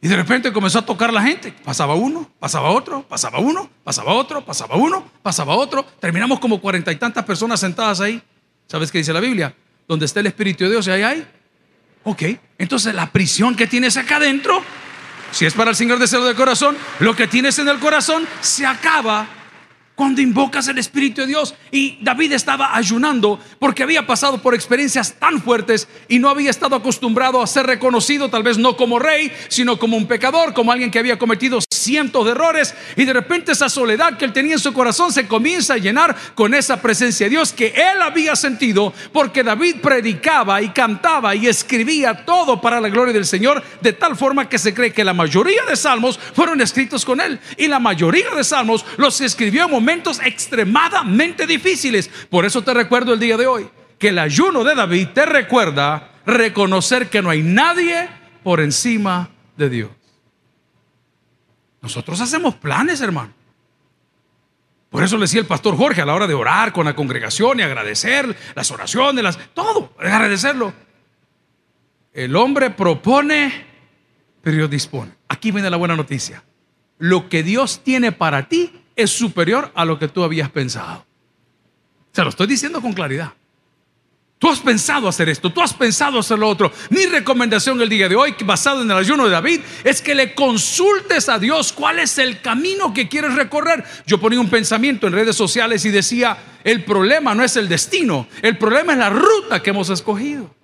Y 0.00 0.08
de 0.08 0.16
repente 0.16 0.52
comenzó 0.52 0.80
a 0.80 0.82
tocar 0.82 1.12
la 1.12 1.22
gente. 1.22 1.52
Pasaba 1.64 1.94
uno, 1.94 2.30
pasaba 2.38 2.70
otro, 2.70 3.02
pasaba 3.02 3.38
uno, 3.38 3.70
pasaba 3.84 4.12
otro, 4.12 4.44
pasaba 4.44 4.76
uno, 4.76 5.04
pasaba 5.22 5.54
otro. 5.54 5.84
Terminamos 6.00 6.38
como 6.40 6.60
cuarenta 6.60 6.92
y 6.92 6.96
tantas 6.96 7.24
personas 7.24 7.60
sentadas 7.60 8.00
ahí. 8.00 8.22
¿Sabes 8.66 8.90
qué 8.90 8.98
dice 8.98 9.12
la 9.12 9.20
Biblia? 9.20 9.54
Donde 9.88 10.06
está 10.06 10.20
el 10.20 10.26
Espíritu 10.26 10.64
de 10.64 10.70
Dios, 10.70 10.86
y 10.88 10.90
ahí 10.90 11.02
hay. 11.02 11.26
Ok, 12.04 12.22
entonces 12.58 12.94
la 12.94 13.10
prisión 13.10 13.56
que 13.56 13.66
tienes 13.66 13.96
acá 13.96 14.16
adentro 14.16 14.62
si 15.30 15.46
es 15.46 15.54
para 15.54 15.70
el 15.70 15.76
Señor 15.76 15.98
deseo 15.98 16.24
del 16.24 16.36
corazón, 16.36 16.76
lo 17.00 17.14
que 17.14 17.26
tienes 17.26 17.58
en 17.58 17.68
el 17.68 17.78
corazón 17.78 18.26
se 18.40 18.66
acaba 18.66 19.26
cuando 19.96 20.20
invocas 20.20 20.68
el 20.68 20.78
Espíritu 20.78 21.22
de 21.22 21.26
Dios. 21.26 21.54
Y 21.72 21.98
David 22.02 22.32
estaba 22.32 22.76
ayunando 22.76 23.40
porque 23.58 23.82
había 23.82 24.06
pasado 24.06 24.40
por 24.40 24.54
experiencias 24.54 25.14
tan 25.18 25.42
fuertes 25.42 25.88
y 26.06 26.20
no 26.20 26.28
había 26.28 26.50
estado 26.50 26.76
acostumbrado 26.76 27.42
a 27.42 27.46
ser 27.46 27.66
reconocido, 27.66 28.28
tal 28.28 28.44
vez 28.44 28.58
no 28.58 28.76
como 28.76 29.00
rey, 29.00 29.32
sino 29.48 29.78
como 29.78 29.96
un 29.96 30.06
pecador, 30.06 30.52
como 30.54 30.70
alguien 30.70 30.90
que 30.90 30.98
había 30.98 31.18
cometido 31.18 31.58
cientos 31.72 32.24
de 32.26 32.32
errores. 32.32 32.74
Y 32.94 33.04
de 33.04 33.12
repente 33.14 33.52
esa 33.52 33.68
soledad 33.68 34.18
que 34.18 34.26
él 34.26 34.32
tenía 34.32 34.52
en 34.52 34.60
su 34.60 34.72
corazón 34.72 35.12
se 35.12 35.26
comienza 35.26 35.74
a 35.74 35.78
llenar 35.78 36.14
con 36.34 36.54
esa 36.54 36.80
presencia 36.80 37.26
de 37.26 37.30
Dios 37.30 37.52
que 37.52 37.68
él 37.68 38.02
había 38.02 38.36
sentido 38.36 38.92
porque 39.12 39.42
David 39.42 39.76
predicaba 39.82 40.60
y 40.60 40.68
cantaba 40.68 41.34
y 41.34 41.46
escribía 41.46 42.26
todo 42.26 42.60
para 42.60 42.80
la 42.80 42.90
gloria 42.90 43.14
del 43.14 43.24
Señor, 43.24 43.62
de 43.80 43.94
tal 43.94 44.14
forma 44.14 44.48
que 44.48 44.58
se 44.58 44.74
cree 44.74 44.92
que 44.92 45.04
la 45.04 45.14
mayoría 45.14 45.62
de 45.66 45.74
salmos 45.74 46.18
fueron 46.34 46.60
escritos 46.60 47.04
con 47.04 47.20
él. 47.20 47.40
Y 47.56 47.66
la 47.68 47.78
mayoría 47.78 48.30
de 48.36 48.44
salmos 48.44 48.84
los 48.98 49.20
escribió 49.22 49.64
en 49.64 49.70
momentos 49.70 49.85
extremadamente 50.24 51.46
difíciles. 51.46 52.08
Por 52.30 52.44
eso 52.44 52.62
te 52.62 52.74
recuerdo 52.74 53.14
el 53.14 53.20
día 53.20 53.36
de 53.36 53.46
hoy 53.46 53.68
que 53.98 54.08
el 54.08 54.18
ayuno 54.18 54.64
de 54.64 54.74
David 54.74 55.08
te 55.14 55.26
recuerda 55.26 56.10
reconocer 56.26 57.08
que 57.08 57.22
no 57.22 57.30
hay 57.30 57.42
nadie 57.42 58.08
por 58.42 58.60
encima 58.60 59.30
de 59.56 59.70
Dios. 59.70 59.90
Nosotros 61.80 62.20
hacemos 62.20 62.56
planes, 62.56 63.00
hermano. 63.00 63.32
Por 64.90 65.02
eso 65.02 65.16
le 65.16 65.22
decía 65.22 65.40
el 65.40 65.46
pastor 65.46 65.76
Jorge 65.76 66.02
a 66.02 66.06
la 66.06 66.14
hora 66.14 66.26
de 66.26 66.34
orar 66.34 66.72
con 66.72 66.86
la 66.86 66.96
congregación 66.96 67.60
y 67.60 67.62
agradecer 67.62 68.36
las 68.54 68.70
oraciones, 68.70 69.22
las, 69.22 69.38
todo, 69.52 69.92
agradecerlo. 69.98 70.72
El 72.12 72.34
hombre 72.34 72.70
propone, 72.70 73.66
pero 74.42 74.56
Dios 74.56 74.70
dispone. 74.70 75.12
Aquí 75.28 75.50
viene 75.50 75.68
la 75.68 75.76
buena 75.76 75.96
noticia. 75.96 76.42
Lo 76.98 77.28
que 77.28 77.42
Dios 77.42 77.82
tiene 77.84 78.10
para 78.10 78.48
ti 78.48 78.72
es 78.96 79.10
superior 79.10 79.70
a 79.74 79.84
lo 79.84 79.98
que 79.98 80.08
tú 80.08 80.24
habías 80.24 80.50
pensado. 80.50 81.06
Se 82.12 82.22
lo 82.22 82.30
estoy 82.30 82.46
diciendo 82.46 82.80
con 82.80 82.94
claridad. 82.94 83.34
Tú 84.38 84.50
has 84.50 84.60
pensado 84.60 85.08
hacer 85.08 85.30
esto, 85.30 85.50
tú 85.50 85.62
has 85.62 85.72
pensado 85.72 86.18
hacer 86.18 86.38
lo 86.38 86.48
otro. 86.48 86.70
Mi 86.90 87.06
recomendación 87.06 87.80
el 87.80 87.88
día 87.88 88.06
de 88.06 88.16
hoy, 88.16 88.34
basado 88.44 88.82
en 88.82 88.90
el 88.90 88.96
ayuno 88.96 89.24
de 89.24 89.30
David, 89.30 89.60
es 89.82 90.02
que 90.02 90.14
le 90.14 90.34
consultes 90.34 91.30
a 91.30 91.38
Dios 91.38 91.72
cuál 91.72 91.98
es 91.98 92.18
el 92.18 92.42
camino 92.42 92.92
que 92.92 93.08
quieres 93.08 93.34
recorrer. 93.34 93.82
Yo 94.06 94.20
ponía 94.20 94.40
un 94.40 94.50
pensamiento 94.50 95.06
en 95.06 95.14
redes 95.14 95.36
sociales 95.36 95.86
y 95.86 95.90
decía, 95.90 96.36
el 96.64 96.84
problema 96.84 97.34
no 97.34 97.44
es 97.44 97.56
el 97.56 97.66
destino, 97.66 98.28
el 98.42 98.58
problema 98.58 98.92
es 98.92 98.98
la 98.98 99.08
ruta 99.08 99.62
que 99.62 99.70
hemos 99.70 99.88
escogido. 99.88 100.54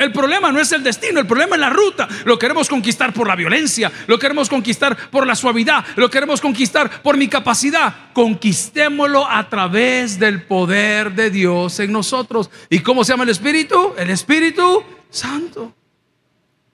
El 0.00 0.12
problema 0.12 0.50
no 0.50 0.58
es 0.58 0.72
el 0.72 0.82
destino, 0.82 1.20
el 1.20 1.26
problema 1.26 1.56
es 1.56 1.60
la 1.60 1.68
ruta. 1.68 2.08
Lo 2.24 2.38
queremos 2.38 2.70
conquistar 2.70 3.12
por 3.12 3.28
la 3.28 3.36
violencia, 3.36 3.92
lo 4.06 4.18
queremos 4.18 4.48
conquistar 4.48 4.96
por 5.10 5.26
la 5.26 5.34
suavidad, 5.34 5.84
lo 5.96 6.08
queremos 6.08 6.40
conquistar 6.40 7.02
por 7.02 7.18
mi 7.18 7.28
capacidad. 7.28 8.10
Conquistémoslo 8.14 9.30
a 9.30 9.46
través 9.50 10.18
del 10.18 10.42
poder 10.44 11.12
de 11.12 11.28
Dios 11.28 11.80
en 11.80 11.92
nosotros. 11.92 12.48
¿Y 12.70 12.78
cómo 12.78 13.04
se 13.04 13.12
llama 13.12 13.24
el 13.24 13.28
Espíritu? 13.28 13.92
El 13.98 14.08
Espíritu 14.08 14.82
Santo. 15.10 15.74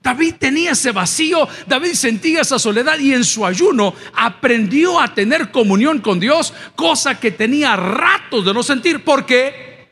David 0.00 0.36
tenía 0.38 0.70
ese 0.70 0.92
vacío, 0.92 1.48
David 1.66 1.94
sentía 1.94 2.42
esa 2.42 2.60
soledad 2.60 2.96
y 3.00 3.12
en 3.12 3.24
su 3.24 3.44
ayuno 3.44 3.92
aprendió 4.14 5.00
a 5.00 5.12
tener 5.12 5.50
comunión 5.50 5.98
con 5.98 6.20
Dios, 6.20 6.54
cosa 6.76 7.18
que 7.18 7.32
tenía 7.32 7.74
ratos 7.74 8.44
de 8.44 8.54
no 8.54 8.62
sentir, 8.62 9.02
porque, 9.02 9.88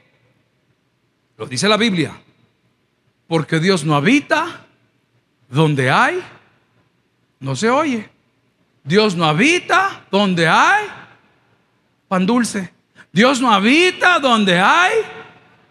lo 1.36 1.46
dice 1.46 1.68
la 1.68 1.76
Biblia, 1.76 2.16
porque 3.26 3.60
Dios 3.60 3.84
no 3.84 3.94
habita 3.94 4.66
donde 5.48 5.90
hay, 5.90 6.22
no 7.40 7.56
se 7.56 7.70
oye. 7.70 8.08
Dios 8.82 9.16
no 9.16 9.24
habita 9.24 10.04
donde 10.10 10.46
hay 10.46 10.84
pan 12.08 12.26
dulce. 12.26 12.72
Dios 13.12 13.40
no 13.40 13.52
habita 13.52 14.18
donde 14.18 14.58
hay. 14.58 14.92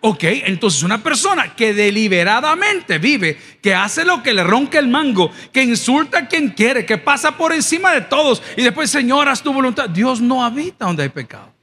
Ok, 0.02 0.24
entonces 0.24 0.84
una 0.84 1.02
persona 1.02 1.56
que 1.56 1.74
deliberadamente 1.74 2.98
vive, 2.98 3.38
que 3.62 3.74
hace 3.74 4.04
lo 4.04 4.22
que 4.22 4.34
le 4.34 4.44
ronca 4.44 4.78
el 4.78 4.90
mango, 4.90 5.32
que 5.54 5.64
insulta 5.64 6.20
a 6.20 6.28
quien 6.28 6.50
quiere, 6.50 6.86
que 6.86 6.98
pasa 6.98 7.38
por 7.38 7.54
encima 7.54 7.94
de 7.94 8.02
todos 8.02 8.44
y 8.58 8.64
después, 8.64 8.90
Señor, 8.90 9.30
haz 9.30 9.42
tu 9.42 9.54
voluntad. 9.54 9.90
Dios 9.90 10.20
no 10.20 10.44
habita 10.44 10.86
donde 10.86 11.04
hay 11.04 11.10
pecado. 11.10 11.54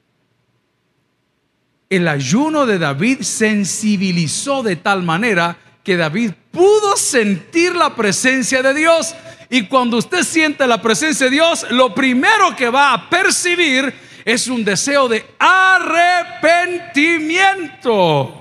El 1.90 2.08
ayuno 2.08 2.64
de 2.64 2.78
David 2.78 3.20
sensibilizó 3.20 4.62
de 4.62 4.76
tal 4.76 5.02
manera 5.02 5.58
que 5.82 5.96
David 5.96 6.32
pudo 6.50 6.96
sentir 6.96 7.74
la 7.74 7.94
presencia 7.94 8.62
de 8.62 8.74
Dios. 8.74 9.14
Y 9.48 9.66
cuando 9.66 9.96
usted 9.96 10.22
siente 10.22 10.66
la 10.66 10.82
presencia 10.82 11.26
de 11.26 11.32
Dios, 11.32 11.66
lo 11.70 11.94
primero 11.94 12.54
que 12.56 12.68
va 12.68 12.92
a 12.92 13.10
percibir 13.10 13.94
es 14.24 14.48
un 14.48 14.64
deseo 14.64 15.08
de 15.08 15.24
arrepentimiento. 15.38 18.36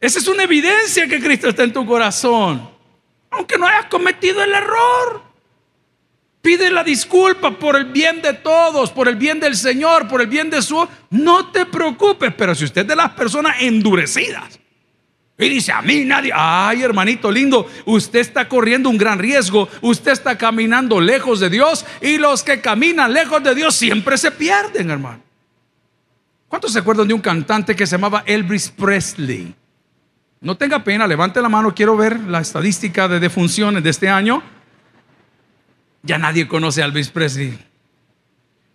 Esa 0.00 0.18
es 0.18 0.26
una 0.26 0.42
evidencia 0.42 1.06
que 1.06 1.22
Cristo 1.22 1.48
está 1.48 1.62
en 1.62 1.72
tu 1.72 1.86
corazón. 1.86 2.68
Aunque 3.30 3.56
no 3.56 3.66
hayas 3.66 3.86
cometido 3.86 4.42
el 4.42 4.52
error. 4.52 5.22
Pide 6.42 6.70
la 6.70 6.82
disculpa 6.82 7.52
por 7.52 7.76
el 7.76 7.84
bien 7.84 8.20
de 8.20 8.34
todos, 8.34 8.90
por 8.90 9.06
el 9.06 9.14
bien 9.14 9.38
del 9.38 9.56
Señor, 9.56 10.08
por 10.08 10.20
el 10.20 10.26
bien 10.26 10.50
de 10.50 10.60
su... 10.60 10.88
No 11.10 11.52
te 11.52 11.66
preocupes, 11.66 12.34
pero 12.36 12.52
si 12.52 12.64
usted 12.64 12.80
es 12.82 12.88
de 12.88 12.96
las 12.96 13.12
personas 13.12 13.58
endurecidas 13.60 14.58
y 15.46 15.48
dice, 15.48 15.72
a 15.72 15.82
mí 15.82 16.04
nadie, 16.04 16.32
ay 16.34 16.82
hermanito 16.82 17.30
lindo, 17.30 17.66
usted 17.86 18.20
está 18.20 18.48
corriendo 18.48 18.88
un 18.90 18.98
gran 18.98 19.18
riesgo, 19.18 19.68
usted 19.80 20.12
está 20.12 20.36
caminando 20.36 21.00
lejos 21.00 21.40
de 21.40 21.50
Dios 21.50 21.84
y 22.00 22.18
los 22.18 22.42
que 22.42 22.60
caminan 22.60 23.12
lejos 23.12 23.42
de 23.42 23.54
Dios 23.54 23.74
siempre 23.74 24.18
se 24.18 24.30
pierden, 24.30 24.90
hermano. 24.90 25.22
¿Cuántos 26.48 26.72
se 26.72 26.80
acuerdan 26.80 27.08
de 27.08 27.14
un 27.14 27.20
cantante 27.20 27.74
que 27.74 27.86
se 27.86 27.96
llamaba 27.96 28.22
Elvis 28.26 28.68
Presley? 28.68 29.54
No 30.42 30.56
tenga 30.56 30.84
pena, 30.84 31.06
levante 31.06 31.40
la 31.40 31.48
mano, 31.48 31.74
quiero 31.74 31.96
ver 31.96 32.18
la 32.20 32.40
estadística 32.40 33.08
de 33.08 33.20
defunciones 33.20 33.82
de 33.82 33.90
este 33.90 34.08
año. 34.08 34.42
Ya 36.02 36.18
nadie 36.18 36.46
conoce 36.46 36.82
a 36.82 36.86
Elvis 36.86 37.08
Presley. 37.08 37.58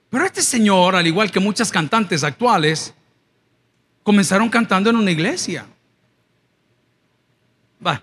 Pero 0.10 0.26
este 0.26 0.42
señor, 0.42 0.96
al 0.96 1.06
igual 1.06 1.30
que 1.30 1.40
muchas 1.40 1.72
cantantes 1.72 2.24
actuales, 2.24 2.94
comenzaron 4.02 4.50
cantando 4.50 4.90
en 4.90 4.96
una 4.96 5.12
iglesia. 5.12 5.66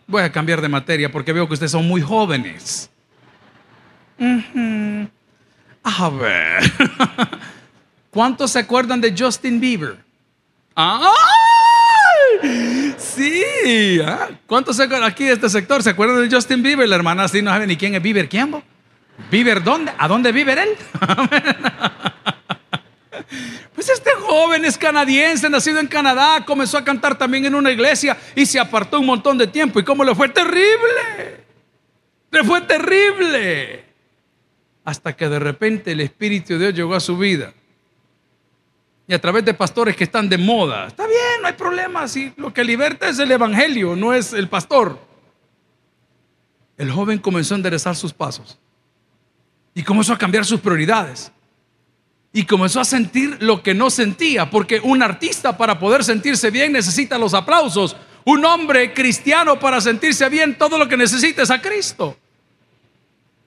Voy 0.07 0.23
a 0.23 0.33
cambiar 0.33 0.61
de 0.61 0.69
materia 0.69 1.11
porque 1.11 1.33
veo 1.33 1.47
que 1.47 1.55
ustedes 1.55 1.73
son 1.73 1.87
muy 1.87 2.01
jóvenes. 2.01 2.91
A 5.83 6.09
ver. 6.11 6.73
¿Cuántos 8.11 8.53
se 8.53 8.61
acuerdan 8.61 9.01
de 9.01 9.15
Justin 9.17 9.61
Bieber? 9.61 9.97
Sí. 12.97 14.01
¿ah? 14.05 14.29
¿Cuántos 14.47 14.77
se 14.77 14.85
acuerdan 14.85 15.09
aquí 15.09 15.25
de 15.25 15.33
este 15.33 15.49
sector? 15.49 15.83
¿Se 15.83 15.91
acuerdan 15.91 16.29
de 16.29 16.35
Justin 16.35 16.63
Bieber? 16.63 16.89
La 16.89 16.97
hermana 16.97 17.25
así 17.25 17.43
no 17.43 17.51
sabe 17.51 17.67
ni 17.67 17.77
quién 17.77 17.95
es 17.95 18.03
Bieber. 18.03 18.29
¿Quién? 18.29 18.51
Vos? 18.51 18.63
¿Viver 19.31 19.63
dónde? 19.63 19.93
¿A 19.97 20.09
dónde 20.09 20.33
vive 20.33 20.53
él? 20.55 20.69
Pues 23.75 23.89
este 23.89 24.11
joven 24.13 24.65
es 24.65 24.79
canadiense, 24.79 25.49
nacido 25.51 25.81
en 25.81 25.87
Canadá, 25.87 26.45
comenzó 26.45 26.79
a 26.79 26.85
cantar 26.85 27.19
también 27.19 27.45
en 27.47 27.55
una 27.55 27.71
iglesia 27.71 28.17
y 28.35 28.47
se 28.47 28.59
apartó 28.61 29.01
un 29.01 29.07
montón 29.07 29.37
de 29.39 29.47
tiempo. 29.47 29.81
¿Y 29.81 29.85
cómo 29.85 30.05
le 30.05 30.15
fue? 30.15 30.29
Terrible. 30.29 31.45
Le 32.31 32.45
fue 32.45 32.61
terrible. 32.63 33.85
Hasta 34.85 35.15
que 35.15 35.29
de 35.29 35.39
repente 35.39 35.93
el 35.93 36.01
Espíritu 36.01 36.55
de 36.55 36.59
Dios 36.59 36.75
llegó 36.75 36.95
a 36.95 37.01
su 37.01 37.17
vida. 37.17 37.53
Y 39.07 39.15
a 39.15 39.21
través 39.21 39.45
de 39.45 39.55
pastores 39.55 39.97
que 39.97 40.05
están 40.05 40.29
de 40.29 40.39
moda. 40.39 40.87
Está 40.87 41.07
bien, 41.07 41.43
no 41.43 41.49
hay 41.49 41.55
problema. 41.55 42.09
Si 42.09 42.33
lo 42.37 42.53
que 42.53 42.65
liberta 42.65 43.09
es 43.09 43.19
el 43.19 43.31
Evangelio, 43.31 43.95
no 43.97 44.15
es 44.15 44.33
el 44.33 44.49
pastor. 44.49 44.99
El 46.77 46.91
joven 46.91 47.19
comenzó 47.19 47.55
a 47.55 47.59
enderezar 47.59 47.95
sus 47.95 48.13
pasos 48.13 48.59
y 49.75 49.83
comenzó 49.83 50.13
a 50.13 50.19
cambiar 50.19 50.45
sus 50.45 50.61
prioridades. 50.61 51.31
Y 52.37 52.47
comenzó 52.47 52.81
a 52.81 52.85
sentir 52.85 53.37
lo 53.39 53.63
que 53.63 53.75
no 53.75 53.91
sentía, 53.91 54.51
porque 54.51 54.81
un 54.81 55.05
artista 55.05 55.57
para 55.57 55.79
poder 55.79 56.03
sentirse 56.03 56.51
bien 56.51 56.73
necesita 56.73 57.17
los 57.17 57.33
aplausos. 57.33 57.97
Un 58.25 58.45
hombre 58.45 58.93
cristiano 58.93 59.61
para 59.61 59.81
sentirse 59.81 60.29
bien, 60.29 60.59
todo 60.59 60.77
lo 60.77 60.89
que 60.89 60.97
necesita 60.97 61.43
es 61.43 61.51
a 61.53 61.63
Cristo. 61.63 62.19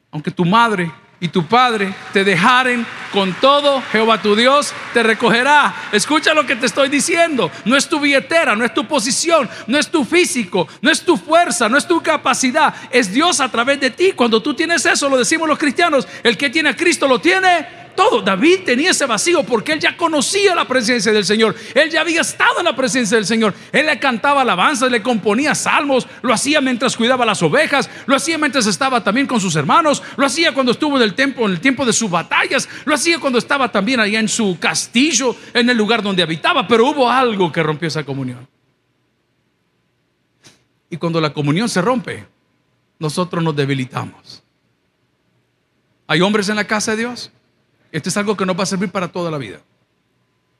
Aunque 0.10 0.32
tu 0.32 0.46
madre 0.46 0.90
y 1.20 1.28
tu 1.28 1.46
padre 1.46 1.94
te 2.14 2.24
dejaren 2.24 2.88
con 3.12 3.34
todo, 3.34 3.84
Jehová 3.92 4.22
tu 4.22 4.38
Dios 4.38 4.72
te 4.94 5.04
recogerá. 5.04 5.90
Escucha 5.92 6.34
lo 6.34 6.46
que 6.46 6.56
te 6.56 6.68
estoy 6.68 6.88
diciendo. 6.88 7.52
No 7.66 7.76
es 7.76 7.90
tu 7.90 8.00
billetera, 8.00 8.56
no 8.56 8.64
es 8.64 8.74
tu 8.74 8.88
posición, 8.88 9.50
no 9.68 9.78
es 9.78 9.90
tu 9.90 10.06
físico, 10.06 10.66
no 10.82 10.90
es 10.90 11.02
tu 11.02 11.18
fuerza, 11.18 11.68
no 11.68 11.78
es 11.78 11.86
tu 11.86 12.02
capacidad. 12.02 12.74
Es 12.90 13.12
Dios 13.12 13.42
a 13.42 13.50
través 13.50 13.82
de 13.82 13.90
ti. 13.90 14.14
Cuando 14.14 14.42
tú 14.42 14.54
tienes 14.54 14.86
eso, 14.86 15.10
lo 15.10 15.18
decimos 15.18 15.50
los 15.50 15.60
cristianos, 15.60 16.08
el 16.24 16.38
que 16.38 16.50
tiene 16.50 16.70
a 16.70 16.76
Cristo 16.78 17.06
lo 17.06 17.20
tiene 17.20 17.87
todo. 17.98 18.22
David 18.22 18.60
tenía 18.64 18.92
ese 18.92 19.06
vacío 19.06 19.44
porque 19.44 19.74
él 19.74 19.80
ya 19.82 19.98
conocía 19.98 20.56
la 20.56 20.66
presencia 20.66 21.12
del 21.12 21.26
Señor. 21.26 21.54
Él 21.74 21.90
ya 21.90 22.00
había 22.00 22.22
estado 22.22 22.60
en 22.60 22.66
la 22.66 22.76
presencia 22.76 23.18
del 23.18 23.26
Señor. 23.26 23.54
Él 23.74 23.88
le 23.88 24.00
cantaba 24.00 24.44
alabanzas, 24.44 24.90
le 24.90 25.04
componía 25.04 25.54
salmos, 25.54 26.08
lo 26.22 26.34
hacía 26.34 26.62
mientras 26.62 26.96
cuidaba 26.96 27.26
las 27.26 27.44
ovejas, 27.44 27.90
lo 28.06 28.16
hacía 28.16 28.38
mientras 28.38 28.66
estaba 28.68 29.04
también 29.04 29.28
con 29.28 29.42
sus 29.42 29.58
hermanos, 29.58 30.02
lo 30.16 30.26
hacía 30.26 30.54
cuando 30.54 30.72
estuvo 30.72 30.96
en 30.96 31.04
el 31.04 31.14
tiempo, 31.14 31.46
en 31.46 31.52
el 31.52 31.60
tiempo 31.60 31.86
de 31.86 31.92
sus 31.92 32.10
batallas, 32.10 32.70
lo 32.86 32.96
hacía 32.96 33.20
cuando 33.20 33.40
estaba 33.40 33.70
también 33.70 34.00
allá 34.00 34.20
en 34.20 34.30
su 34.30 34.58
castillo, 34.60 35.36
en 35.54 35.70
el 35.70 35.76
lugar 35.76 36.02
donde 36.02 36.24
habitaba, 36.24 36.66
pero 36.66 36.88
hubo 36.88 37.10
algo 37.10 37.52
que 37.52 37.62
rompió 37.62 37.90
esa 37.90 38.06
comunión. 38.06 38.48
Y 40.90 40.96
cuando 40.96 41.20
la 41.20 41.34
comunión 41.34 41.68
se 41.68 41.82
rompe, 41.82 42.26
nosotros 43.00 43.44
nos 43.44 43.56
debilitamos. 43.56 44.44
¿Hay 46.08 46.22
hombres 46.22 46.48
en 46.48 46.56
la 46.56 46.66
casa 46.66 46.92
de 46.92 46.98
Dios? 46.98 47.32
Esto 47.92 48.10
es 48.10 48.18
algo 48.18 48.36
que 48.36 48.46
nos 48.46 48.58
va 48.58 48.64
a 48.64 48.68
servir 48.68 48.90
para 48.90 49.08
toda 49.08 49.32
la 49.32 49.38
vida. 49.38 49.60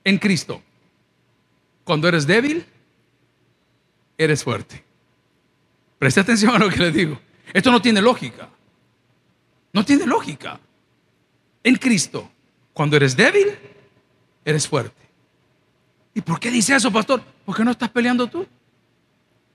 En 0.04 0.18
Cristo, 0.18 0.62
cuando 1.84 2.08
eres 2.08 2.26
débil, 2.26 2.64
eres 4.16 4.42
fuerte. 4.42 4.84
Preste 5.98 6.20
atención 6.20 6.54
a 6.54 6.58
lo 6.58 6.68
que 6.70 6.78
le 6.78 6.90
digo. 6.90 7.20
Esto 7.52 7.70
no 7.70 7.82
tiene 7.82 8.00
lógica. 8.00 8.48
No 9.72 9.84
tiene 9.84 10.06
lógica. 10.06 10.60
En 11.62 11.76
Cristo, 11.76 12.30
cuando 12.72 12.96
eres 12.96 13.16
débil, 13.16 13.48
eres 14.44 14.66
fuerte. 14.66 15.02
¿Y 16.14 16.20
por 16.20 16.40
qué 16.40 16.50
dice 16.50 16.74
eso, 16.74 16.90
pastor? 16.90 17.22
Porque 17.44 17.64
no 17.64 17.70
estás 17.70 17.90
peleando 17.90 18.26
tú. 18.26 18.46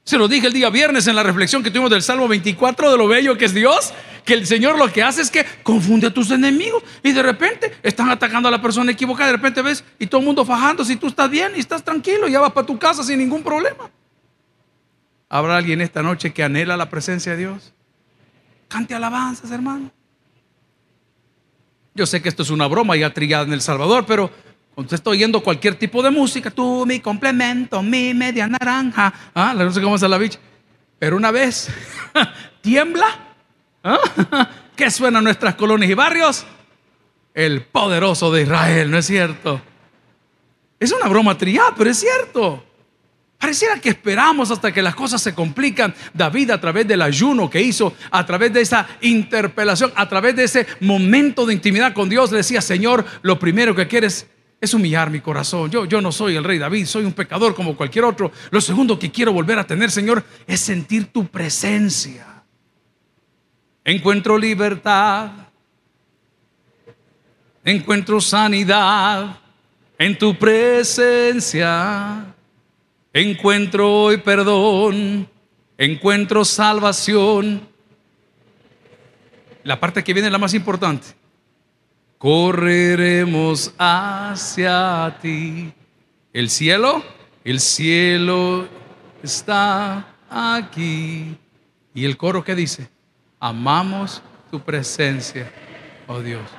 Se 0.04 0.18
lo 0.18 0.28
dije 0.28 0.48
el 0.48 0.54
día 0.54 0.70
viernes 0.70 1.08
en 1.08 1.16
la 1.16 1.24
reflexión 1.24 1.64
que 1.64 1.70
tuvimos 1.70 1.90
del 1.90 2.02
Salmo 2.02 2.28
24 2.28 2.92
de 2.92 2.98
lo 2.98 3.08
bello 3.08 3.38
que 3.38 3.46
es 3.46 3.54
Dios, 3.54 3.94
que 4.26 4.34
el 4.34 4.48
Señor 4.48 4.78
lo 4.78 4.92
que 4.92 5.04
hace 5.04 5.22
es 5.22 5.30
que 5.30 5.46
confunde 5.64 6.08
a 6.08 6.14
tus 6.14 6.32
enemigos 6.32 6.84
y 7.04 7.12
de 7.12 7.22
repente 7.22 7.74
están 7.84 8.10
atacando 8.10 8.48
a 8.48 8.52
la 8.52 8.62
persona 8.62 8.92
equivocada, 8.92 9.28
de 9.32 9.38
repente 9.38 9.62
ves 9.62 9.84
y 10.00 10.08
todo 10.08 10.22
el 10.22 10.26
mundo 10.26 10.46
fajando 10.46 10.86
si 10.86 10.96
tú 10.96 11.08
estás 11.08 11.30
bien 11.30 11.54
y 11.56 11.60
estás 11.60 11.84
tranquilo, 11.84 12.28
ya 12.28 12.40
vas 12.40 12.52
para 12.52 12.66
tu 12.66 12.78
casa 12.78 13.04
sin 13.04 13.20
ningún 13.20 13.44
problema. 13.44 13.90
¿Habrá 15.30 15.58
alguien 15.58 15.82
esta 15.82 16.04
noche 16.04 16.32
que 16.32 16.44
anhela 16.44 16.78
la 16.78 16.90
presencia 16.90 17.32
de 17.32 17.40
Dios? 17.40 17.74
Cante 18.68 18.94
alabanzas, 18.94 19.52
hermano. 19.52 19.92
Yo 21.96 22.06
sé 22.06 22.22
que 22.22 22.30
esto 22.30 22.44
es 22.44 22.50
una 22.50 22.68
broma 22.68 22.96
ya 22.96 23.14
trillada 23.14 23.44
en 23.44 23.54
El 23.54 23.62
Salvador, 23.62 24.06
pero 24.06 24.32
cuando 24.74 24.88
usted 24.88 24.96
está 24.96 25.12
oyendo 25.12 25.44
cualquier 25.44 25.76
tipo 25.76 26.02
de 26.02 26.10
música, 26.10 26.50
tú, 26.50 26.86
mi 26.86 27.00
complemento, 27.00 27.84
mi 27.84 28.14
media 28.14 28.48
naranja, 28.48 29.14
¿ah? 29.36 29.54
no 29.56 29.72
sé 29.72 29.82
cómo 29.82 29.96
es 29.96 30.02
la 30.02 30.18
bicha, 30.18 30.40
pero 30.98 31.16
una 31.16 31.30
vez 31.30 31.70
tiembla, 32.62 33.33
¿ah? 33.84 34.50
¿qué 34.76 34.90
suena 34.90 35.20
en 35.20 35.26
nuestras 35.26 35.56
colonias 35.56 35.92
y 35.92 35.94
barrios? 35.94 36.46
El 37.34 37.64
poderoso 37.64 38.32
de 38.32 38.44
Israel, 38.44 38.92
¿no 38.92 38.98
es 38.98 39.06
cierto? 39.06 39.62
Es 40.80 40.92
una 40.92 41.08
broma 41.08 41.38
trillada, 41.38 41.74
pero 41.76 41.90
es 41.90 42.00
cierto. 42.00 42.64
Pareciera 43.38 43.80
que 43.80 43.90
esperamos 43.90 44.52
hasta 44.52 44.72
que 44.72 44.82
las 44.82 44.96
cosas 44.96 45.22
se 45.22 45.34
complican. 45.34 45.94
David 46.14 46.52
a 46.52 46.62
través 46.62 46.88
del 46.88 47.02
ayuno 47.02 47.50
que 47.50 47.62
hizo, 47.62 47.94
a 48.12 48.26
través 48.26 48.54
de 48.54 48.62
esa 48.62 48.88
interpelación, 49.02 49.92
a 49.96 50.08
través 50.08 50.36
de 50.36 50.46
ese 50.46 50.66
momento 50.80 51.46
de 51.46 51.54
intimidad 51.54 51.94
con 51.94 52.08
Dios, 52.08 52.32
le 52.32 52.38
decía, 52.38 52.62
Señor, 52.62 53.04
lo 53.22 53.40
primero 53.40 53.76
que 53.76 53.88
quieres 53.88 54.28
es 54.62 54.74
humillar 54.74 55.10
mi 55.10 55.20
corazón. 55.20 55.70
Yo, 55.70 55.84
yo 55.86 56.02
no 56.02 56.12
soy 56.12 56.38
el 56.38 56.44
rey 56.44 56.58
David, 56.58 56.86
soy 56.86 57.04
un 57.04 57.12
pecador 57.12 57.54
como 57.54 57.76
cualquier 57.76 58.06
otro. 58.06 58.32
Lo 58.50 58.62
segundo 58.62 58.98
que 58.98 59.12
quiero 59.12 59.34
volver 59.34 59.60
a 59.60 59.68
tener, 59.68 59.92
Señor, 59.92 60.24
es 60.48 60.62
sentir 60.62 61.08
tu 61.08 61.28
presencia. 61.28 62.33
Encuentro 63.86 64.38
libertad, 64.38 65.32
encuentro 67.66 68.22
sanidad 68.22 69.38
en 69.98 70.18
tu 70.18 70.36
presencia. 70.36 72.26
Encuentro 73.12 74.04
hoy 74.04 74.18
perdón, 74.18 75.28
encuentro 75.78 76.46
salvación. 76.46 77.68
La 79.64 79.80
parte 79.80 80.04
que 80.04 80.14
viene 80.14 80.28
es 80.28 80.32
la 80.32 80.38
más 80.38 80.54
importante 80.54 81.24
correremos 82.24 83.74
hacia 83.78 85.18
ti. 85.22 85.74
El 86.32 86.50
cielo, 86.50 87.04
el 87.44 87.60
cielo 87.60 88.66
está 89.22 90.16
aquí. 90.30 91.38
Y 91.94 92.06
el 92.06 92.16
coro 92.16 92.42
que 92.42 92.56
dice, 92.56 92.88
amamos 93.44 94.22
tu 94.50 94.62
presencia, 94.62 95.52
oh 96.08 96.22
Dios. 96.22 96.50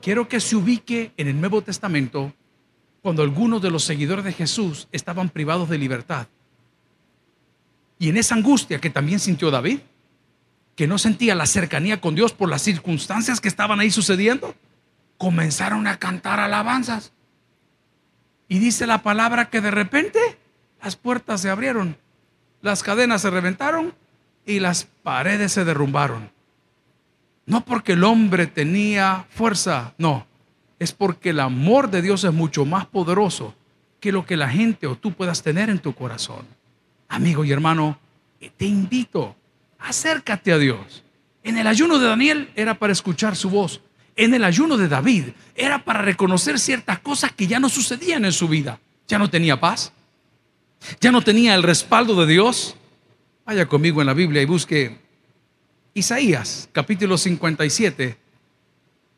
Quiero 0.00 0.28
que 0.28 0.38
se 0.38 0.54
ubique 0.54 1.12
en 1.16 1.26
el 1.26 1.40
Nuevo 1.40 1.62
Testamento 1.62 2.32
cuando 3.02 3.24
algunos 3.24 3.60
de 3.60 3.72
los 3.72 3.82
seguidores 3.82 4.24
de 4.24 4.32
Jesús 4.32 4.86
estaban 4.92 5.30
privados 5.30 5.68
de 5.68 5.78
libertad. 5.78 6.28
Y 7.98 8.08
en 8.08 8.18
esa 8.18 8.36
angustia 8.36 8.80
que 8.80 8.88
también 8.88 9.18
sintió 9.18 9.50
David, 9.50 9.80
que 10.76 10.86
no 10.86 10.96
sentía 10.96 11.34
la 11.34 11.46
cercanía 11.46 12.00
con 12.00 12.14
Dios 12.14 12.32
por 12.32 12.48
las 12.48 12.62
circunstancias 12.62 13.40
que 13.40 13.48
estaban 13.48 13.80
ahí 13.80 13.90
sucediendo, 13.90 14.54
comenzaron 15.18 15.88
a 15.88 15.98
cantar 15.98 16.38
alabanzas. 16.38 17.12
Y 18.46 18.60
dice 18.60 18.86
la 18.86 19.02
palabra 19.02 19.50
que 19.50 19.60
de 19.60 19.72
repente 19.72 20.20
las 20.80 20.94
puertas 20.94 21.40
se 21.40 21.50
abrieron, 21.50 21.96
las 22.62 22.84
cadenas 22.84 23.22
se 23.22 23.30
reventaron 23.30 23.92
y 24.46 24.60
las 24.60 24.84
paredes 25.02 25.52
se 25.52 25.64
derrumbaron. 25.64 26.30
No 27.46 27.64
porque 27.64 27.92
el 27.92 28.04
hombre 28.04 28.46
tenía 28.46 29.26
fuerza, 29.30 29.94
no, 29.98 30.26
es 30.78 30.92
porque 30.92 31.30
el 31.30 31.40
amor 31.40 31.90
de 31.90 32.02
Dios 32.02 32.24
es 32.24 32.32
mucho 32.32 32.64
más 32.64 32.86
poderoso 32.86 33.54
que 34.00 34.12
lo 34.12 34.24
que 34.24 34.36
la 34.36 34.48
gente 34.48 34.86
o 34.86 34.96
tú 34.96 35.12
puedas 35.12 35.42
tener 35.42 35.68
en 35.68 35.78
tu 35.78 35.94
corazón. 35.94 36.46
Amigo 37.08 37.44
y 37.44 37.52
hermano, 37.52 37.98
te 38.56 38.64
invito, 38.64 39.36
acércate 39.78 40.52
a 40.52 40.58
Dios. 40.58 41.04
En 41.42 41.58
el 41.58 41.66
ayuno 41.66 41.98
de 41.98 42.06
Daniel 42.06 42.50
era 42.54 42.78
para 42.78 42.92
escuchar 42.92 43.36
su 43.36 43.50
voz. 43.50 43.80
En 44.16 44.34
el 44.34 44.44
ayuno 44.44 44.76
de 44.76 44.88
David 44.88 45.28
era 45.54 45.84
para 45.84 46.02
reconocer 46.02 46.58
ciertas 46.58 46.98
cosas 46.98 47.32
que 47.32 47.46
ya 47.46 47.60
no 47.60 47.68
sucedían 47.68 48.24
en 48.24 48.32
su 48.32 48.48
vida. 48.48 48.78
Ya 49.08 49.18
no 49.18 49.28
tenía 49.28 49.58
paz. 49.58 49.92
Ya 51.00 51.10
no 51.10 51.22
tenía 51.22 51.54
el 51.54 51.62
respaldo 51.62 52.14
de 52.14 52.32
Dios. 52.32 52.76
Vaya 53.50 53.66
conmigo 53.66 54.00
en 54.00 54.06
la 54.06 54.14
Biblia 54.14 54.40
y 54.40 54.44
busque 54.44 54.96
Isaías 55.92 56.68
capítulo 56.70 57.18
57, 57.18 58.16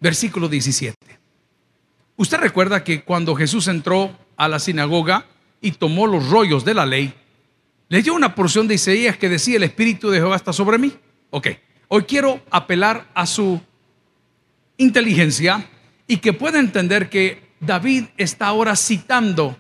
versículo 0.01 0.49
17. 0.49 0.97
Usted 2.17 2.39
recuerda 2.39 2.83
que 2.83 3.03
cuando 3.03 3.35
Jesús 3.35 3.69
entró 3.69 4.17
a 4.39 4.49
la 4.49 4.59
sinagoga 4.59 5.27
y 5.61 5.73
tomó 5.73 6.07
los 6.07 6.31
rollos 6.31 6.65
de 6.65 6.73
la 6.73 6.87
ley, 6.87 7.13
leyó 7.91 8.15
una 8.15 8.35
porción 8.35 8.67
de 8.67 8.77
Isaías 8.77 9.19
que 9.19 9.29
decía, 9.29 9.59
el 9.59 9.65
Espíritu 9.65 10.09
de 10.09 10.17
Jehová 10.17 10.37
está 10.37 10.55
sobre 10.55 10.79
mí. 10.79 10.95
Ok, 11.29 11.49
hoy 11.89 12.05
quiero 12.05 12.41
apelar 12.51 13.11
a 13.13 13.27
su 13.27 13.61
inteligencia 14.79 15.69
y 16.07 16.17
que 16.17 16.33
pueda 16.33 16.59
entender 16.59 17.11
que 17.11 17.51
David 17.61 18.05
está 18.17 18.47
ahora 18.47 18.77
citando, 18.77 19.59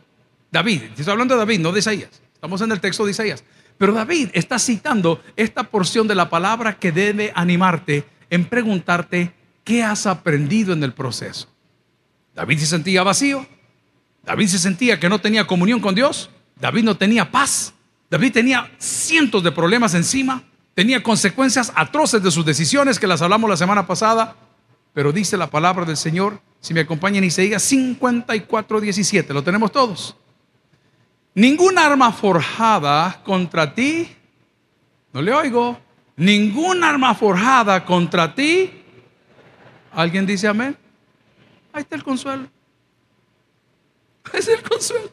David, 0.50 0.84
estoy 0.96 1.12
hablando 1.12 1.34
de 1.34 1.40
David, 1.40 1.60
no 1.60 1.72
de 1.72 1.80
Isaías, 1.80 2.22
estamos 2.32 2.62
en 2.62 2.72
el 2.72 2.80
texto 2.80 3.04
de 3.04 3.10
Isaías, 3.10 3.44
pero 3.78 3.92
David 3.92 4.30
está 4.32 4.58
citando 4.58 5.22
esta 5.36 5.64
porción 5.64 6.06
de 6.06 6.14
la 6.14 6.30
palabra 6.30 6.78
que 6.78 6.92
debe 6.92 7.32
animarte 7.34 8.04
en 8.30 8.44
preguntarte 8.44 9.32
qué 9.64 9.82
has 9.82 10.06
aprendido 10.06 10.72
en 10.72 10.82
el 10.82 10.92
proceso. 10.92 11.48
David 12.34 12.58
se 12.58 12.66
sentía 12.66 13.02
vacío, 13.02 13.46
David 14.24 14.46
se 14.46 14.58
sentía 14.58 14.98
que 14.98 15.08
no 15.08 15.20
tenía 15.20 15.46
comunión 15.46 15.80
con 15.80 15.94
Dios, 15.94 16.30
David 16.60 16.84
no 16.84 16.96
tenía 16.96 17.30
paz, 17.30 17.74
David 18.08 18.32
tenía 18.32 18.70
cientos 18.78 19.42
de 19.42 19.52
problemas 19.52 19.94
encima, 19.94 20.42
tenía 20.74 21.02
consecuencias 21.02 21.72
atroces 21.74 22.22
de 22.22 22.30
sus 22.30 22.44
decisiones 22.44 22.98
que 22.98 23.06
las 23.06 23.20
hablamos 23.22 23.50
la 23.50 23.56
semana 23.56 23.86
pasada, 23.86 24.36
pero 24.94 25.12
dice 25.12 25.36
la 25.36 25.48
palabra 25.48 25.84
del 25.84 25.96
Señor, 25.96 26.40
si 26.60 26.72
me 26.72 26.80
acompañan 26.80 27.24
Isaías 27.24 27.62
54, 27.62 28.80
17, 28.80 29.34
lo 29.34 29.42
tenemos 29.42 29.72
todos. 29.72 30.16
Ninguna 31.34 31.86
arma 31.86 32.12
forjada 32.12 33.22
contra 33.24 33.74
ti, 33.74 34.08
no 35.12 35.22
le 35.22 35.32
oigo, 35.32 35.78
ninguna 36.16 36.90
arma 36.90 37.14
forjada 37.14 37.84
contra 37.84 38.34
ti. 38.34 38.70
¿Alguien 39.92 40.26
dice 40.26 40.48
amén? 40.48 40.76
Ahí 41.72 41.82
está 41.82 41.96
el 41.96 42.04
consuelo. 42.04 42.48
Es 44.32 44.48
el 44.48 44.62
consuelo. 44.62 45.10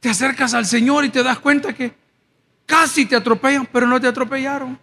Te 0.00 0.08
acercas 0.08 0.54
al 0.54 0.66
Señor 0.66 1.04
y 1.04 1.10
te 1.10 1.22
das 1.22 1.38
cuenta 1.38 1.72
que 1.72 1.92
casi 2.66 3.04
te 3.06 3.16
atropellan, 3.16 3.66
pero 3.66 3.86
no 3.86 4.00
te 4.00 4.08
atropellaron. 4.08 4.78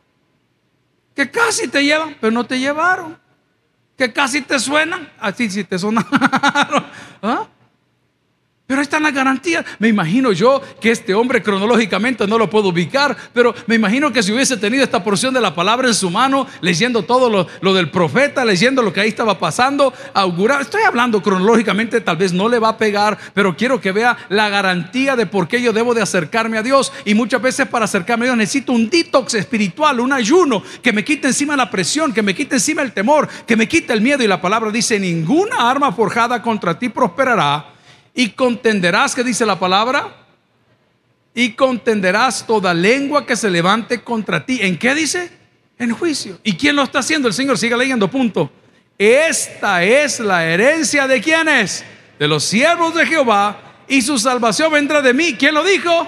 Que 1.16 1.32
casi 1.32 1.68
te 1.68 1.84
llevan, 1.84 2.16
pero 2.22 2.32
no 2.32 2.46
te 2.46 2.60
llevaron. 2.60 3.18
Que 3.98 4.14
casi 4.14 4.42
te 4.42 4.60
suenan, 4.60 5.12
así 5.20 5.50
sí 5.50 5.64
te 5.64 5.80
sonaron. 5.80 6.06
¿Ah? 7.22 7.48
Pero 8.68 8.82
ahí 8.82 8.84
están 8.84 9.04
las 9.04 9.14
garantías. 9.14 9.64
Me 9.80 9.88
imagino 9.88 10.34
yo 10.34 10.62
que 10.82 10.92
este 10.92 11.14
hombre 11.14 11.42
cronológicamente 11.42 12.28
no 12.28 12.38
lo 12.38 12.50
puedo 12.50 12.68
ubicar, 12.68 13.16
pero 13.32 13.56
me 13.66 13.76
imagino 13.76 14.12
que 14.12 14.22
si 14.22 14.34
hubiese 14.34 14.58
tenido 14.58 14.84
esta 14.84 15.06
porción 15.06 15.34
de 15.34 15.40
la 15.40 15.56
palabra 15.56 15.88
en 15.88 15.94
su 15.94 16.10
mano, 16.10 16.46
leyendo 16.60 17.04
todo 17.04 17.48
lo, 17.62 17.74
del 17.74 17.90
profeta, 17.90 18.44
leyendo 18.44 18.82
lo 18.82 18.92
que 18.92 19.00
ahí 19.00 19.08
estaba 19.08 19.40
pasando, 19.40 19.94
augurar. 20.14 20.60
Estoy 20.60 20.82
hablando 20.82 21.24
cronológicamente, 21.24 22.02
tal 22.02 22.18
vez 22.18 22.34
no 22.34 22.50
le 22.50 22.60
va 22.60 22.68
a 22.68 22.78
pegar, 22.78 23.18
pero 23.34 23.56
quiero 23.56 23.80
que 23.80 23.94
vea 23.94 24.18
la 24.28 24.50
garantía 24.50 25.16
de 25.16 25.28
por 25.28 25.48
qué 25.48 25.62
yo 25.62 25.72
debo 25.72 25.94
de 25.94 26.02
acercarme 26.02 26.58
a 26.58 26.64
Dios. 26.64 26.92
Y 27.06 27.14
muchas 27.14 27.42
veces 27.42 27.68
para 27.70 27.86
acercarme 27.86 28.26
a 28.26 28.28
Dios 28.28 28.38
necesito 28.38 28.74
un 28.74 28.90
detox 28.90 29.34
espiritual, 29.36 30.02
un 30.02 30.12
ayuno 30.12 30.62
que 30.84 30.92
me 30.92 31.06
quite 31.06 31.28
encima 31.28 31.56
la 31.56 31.72
presión, 31.72 32.12
que 32.12 32.22
me 32.22 32.36
quite 32.36 32.56
encima 32.56 32.82
el 32.82 32.92
temor, 32.92 33.30
que 33.48 33.56
me 33.56 33.66
quite 33.70 33.94
el 33.94 34.02
miedo. 34.02 34.26
Y 34.26 34.28
la 34.28 34.42
palabra 34.42 34.72
dice, 34.72 35.00
ninguna 35.00 35.70
arma 35.70 35.94
forjada 35.94 36.42
contra 36.42 36.78
ti 36.78 36.90
prosperará 36.90 37.77
y 38.18 38.30
contenderás, 38.30 39.14
que 39.14 39.24
dice 39.24 39.46
la 39.46 39.60
palabra? 39.60 40.12
Y 41.36 41.52
contenderás 41.52 42.48
toda 42.48 42.74
lengua 42.74 43.28
que 43.28 43.36
se 43.36 43.48
levante 43.48 44.02
contra 44.02 44.44
ti. 44.44 44.58
¿En 44.60 44.76
qué 44.80 44.96
dice? 44.96 45.30
En 45.78 45.92
juicio. 45.92 46.40
¿Y 46.44 46.54
quién 46.54 46.76
lo 46.76 46.82
está 46.82 46.98
haciendo? 46.98 47.28
El 47.28 47.36
Señor 47.36 47.60
sigue 47.60 47.78
leyendo, 47.78 48.10
punto. 48.10 48.52
Esta 48.98 49.84
es 49.84 50.20
la 50.20 50.44
herencia 50.44 51.08
de 51.08 51.22
quienes? 51.22 51.86
De 52.18 52.28
los 52.28 52.44
siervos 52.44 52.96
de 52.96 53.06
Jehová 53.06 53.84
y 53.88 54.02
su 54.02 54.18
salvación 54.18 54.72
vendrá 54.72 55.04
de 55.04 55.14
mí. 55.14 55.36
¿Quién 55.38 55.54
lo 55.54 55.64
dijo? 55.64 56.08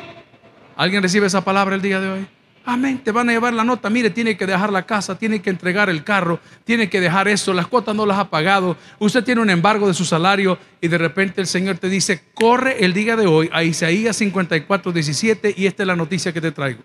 ¿Alguien 0.76 1.04
recibe 1.04 1.28
esa 1.28 1.46
palabra 1.46 1.76
el 1.76 1.82
día 1.84 2.00
de 2.00 2.10
hoy? 2.10 2.28
Amén, 2.72 3.00
te 3.04 3.12
van 3.12 3.28
a 3.28 3.32
llevar 3.32 3.52
la 3.56 3.64
nota. 3.64 3.90
Mire, 3.90 4.12
tiene 4.12 4.38
que 4.38 4.46
dejar 4.46 4.72
la 4.72 4.86
casa, 4.86 5.18
tiene 5.18 5.42
que 5.42 5.50
entregar 5.50 5.90
el 5.90 6.04
carro, 6.04 6.40
tiene 6.66 6.88
que 6.88 7.02
dejar 7.02 7.28
eso, 7.28 7.52
las 7.52 7.66
cuotas 7.66 7.96
no 7.96 8.06
las 8.06 8.20
ha 8.20 8.30
pagado. 8.30 8.78
Usted 9.00 9.24
tiene 9.24 9.42
un 9.42 9.50
embargo 9.50 9.88
de 9.88 9.96
su 9.96 10.06
salario 10.06 10.56
y 10.80 10.88
de 10.88 11.00
repente 11.00 11.42
el 11.42 11.48
Señor 11.48 11.80
te 11.80 11.90
dice, 11.90 12.22
corre 12.36 12.86
el 12.86 12.94
día 12.94 13.16
de 13.16 13.26
hoy 13.26 13.50
a 13.52 13.64
Isaías 13.64 14.18
54, 14.18 14.92
17 14.92 15.56
y 15.58 15.66
esta 15.66 15.82
es 15.82 15.88
la 15.88 15.96
noticia 15.96 16.32
que 16.32 16.42
te 16.42 16.52
traigo. 16.52 16.84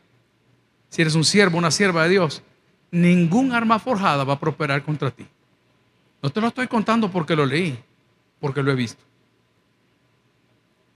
Si 0.88 1.02
eres 1.02 1.14
un 1.16 1.24
siervo, 1.24 1.58
una 1.58 1.70
sierva 1.70 2.04
de 2.04 2.08
Dios, 2.08 2.42
ningún 2.90 3.52
arma 3.52 3.78
forjada 3.78 4.24
va 4.24 4.32
a 4.32 4.40
prosperar 4.40 4.82
contra 4.84 5.10
ti. 5.10 5.26
No 6.22 6.30
te 6.30 6.40
lo 6.40 6.46
estoy 6.46 6.66
contando 6.66 7.10
porque 7.10 7.36
lo 7.36 7.44
leí, 7.44 7.78
porque 8.40 8.62
lo 8.62 8.72
he 8.72 8.74
visto. 8.74 9.02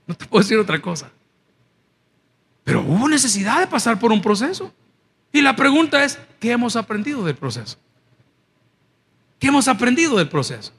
No 0.07 0.15
te 0.15 0.25
puedo 0.25 0.41
decir 0.41 0.57
otra 0.57 0.81
cosa. 0.81 1.11
Pero 2.63 2.81
hubo 2.81 3.07
necesidad 3.07 3.59
de 3.59 3.67
pasar 3.67 3.99
por 3.99 4.11
un 4.11 4.19
proceso. 4.19 4.73
Y 5.31 5.41
la 5.41 5.55
pregunta 5.55 6.03
es, 6.03 6.19
¿qué 6.39 6.51
hemos 6.51 6.75
aprendido 6.75 7.23
del 7.23 7.35
proceso? 7.35 7.77
¿Qué 9.39 9.47
hemos 9.47 9.67
aprendido 9.67 10.17
del 10.17 10.27
proceso? 10.27 10.73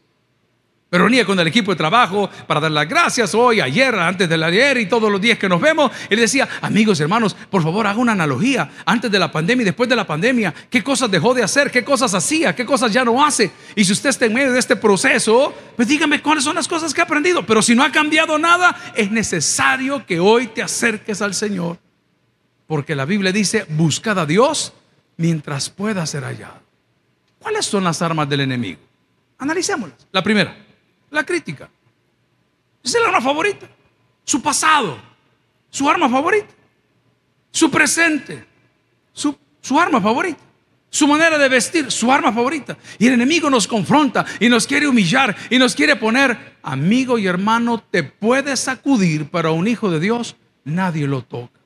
Pero 0.90 1.04
venía 1.04 1.24
con 1.24 1.38
el 1.38 1.46
equipo 1.46 1.70
de 1.70 1.76
trabajo 1.76 2.28
para 2.48 2.58
dar 2.58 2.72
las 2.72 2.88
gracias 2.88 3.32
hoy, 3.32 3.60
ayer, 3.60 3.94
antes 3.94 4.28
del 4.28 4.42
ayer 4.42 4.76
y 4.76 4.86
todos 4.86 5.10
los 5.10 5.20
días 5.20 5.38
que 5.38 5.48
nos 5.48 5.60
vemos. 5.60 5.92
Él 6.10 6.18
decía, 6.18 6.48
amigos, 6.60 6.98
hermanos, 6.98 7.36
por 7.48 7.62
favor, 7.62 7.86
haga 7.86 8.00
una 8.00 8.10
analogía 8.10 8.68
antes 8.84 9.08
de 9.08 9.20
la 9.20 9.30
pandemia 9.30 9.62
y 9.62 9.66
después 9.66 9.88
de 9.88 9.94
la 9.94 10.04
pandemia. 10.04 10.52
¿Qué 10.68 10.82
cosas 10.82 11.08
dejó 11.08 11.32
de 11.32 11.44
hacer? 11.44 11.70
¿Qué 11.70 11.84
cosas 11.84 12.12
hacía? 12.12 12.56
¿Qué 12.56 12.66
cosas 12.66 12.92
ya 12.92 13.04
no 13.04 13.24
hace? 13.24 13.52
Y 13.76 13.84
si 13.84 13.92
usted 13.92 14.10
está 14.10 14.26
en 14.26 14.34
medio 14.34 14.52
de 14.52 14.58
este 14.58 14.74
proceso, 14.74 15.54
pues 15.76 15.86
dígame 15.86 16.20
cuáles 16.20 16.42
son 16.42 16.56
las 16.56 16.66
cosas 16.66 16.92
que 16.92 17.00
ha 17.00 17.04
aprendido. 17.04 17.46
Pero 17.46 17.62
si 17.62 17.76
no 17.76 17.84
ha 17.84 17.92
cambiado 17.92 18.36
nada, 18.36 18.76
es 18.96 19.12
necesario 19.12 20.04
que 20.04 20.18
hoy 20.18 20.48
te 20.48 20.60
acerques 20.60 21.22
al 21.22 21.34
Señor. 21.34 21.78
Porque 22.70 22.94
la 22.94 23.04
Biblia 23.04 23.32
dice, 23.32 23.66
buscad 23.70 24.16
a 24.20 24.26
Dios 24.26 24.72
mientras 25.16 25.68
pueda 25.68 26.06
ser 26.06 26.22
hallado. 26.22 26.62
¿Cuáles 27.40 27.66
son 27.66 27.82
las 27.82 28.00
armas 28.00 28.28
del 28.28 28.42
enemigo? 28.42 28.78
Analicémoslas. 29.38 30.06
La 30.12 30.22
primera, 30.22 30.56
la 31.10 31.24
crítica. 31.24 31.68
Es 32.80 32.94
el 32.94 33.02
arma 33.02 33.20
favorita. 33.20 33.68
Su 34.22 34.40
pasado, 34.40 34.96
su 35.68 35.90
arma 35.90 36.08
favorita. 36.08 36.54
Su 37.50 37.68
presente, 37.72 38.46
su, 39.12 39.36
su 39.60 39.76
arma 39.76 40.00
favorita. 40.00 40.40
Su 40.90 41.08
manera 41.08 41.38
de 41.38 41.48
vestir, 41.48 41.90
su 41.90 42.12
arma 42.12 42.32
favorita. 42.32 42.78
Y 43.00 43.08
el 43.08 43.14
enemigo 43.14 43.50
nos 43.50 43.66
confronta 43.66 44.24
y 44.38 44.48
nos 44.48 44.68
quiere 44.68 44.86
humillar 44.86 45.36
y 45.50 45.58
nos 45.58 45.74
quiere 45.74 45.96
poner, 45.96 46.58
amigo 46.62 47.18
y 47.18 47.26
hermano, 47.26 47.82
te 47.82 48.04
puedes 48.04 48.60
sacudir, 48.60 49.28
pero 49.28 49.54
un 49.54 49.66
hijo 49.66 49.90
de 49.90 49.98
Dios 49.98 50.36
nadie 50.62 51.08
lo 51.08 51.22
toca. 51.22 51.59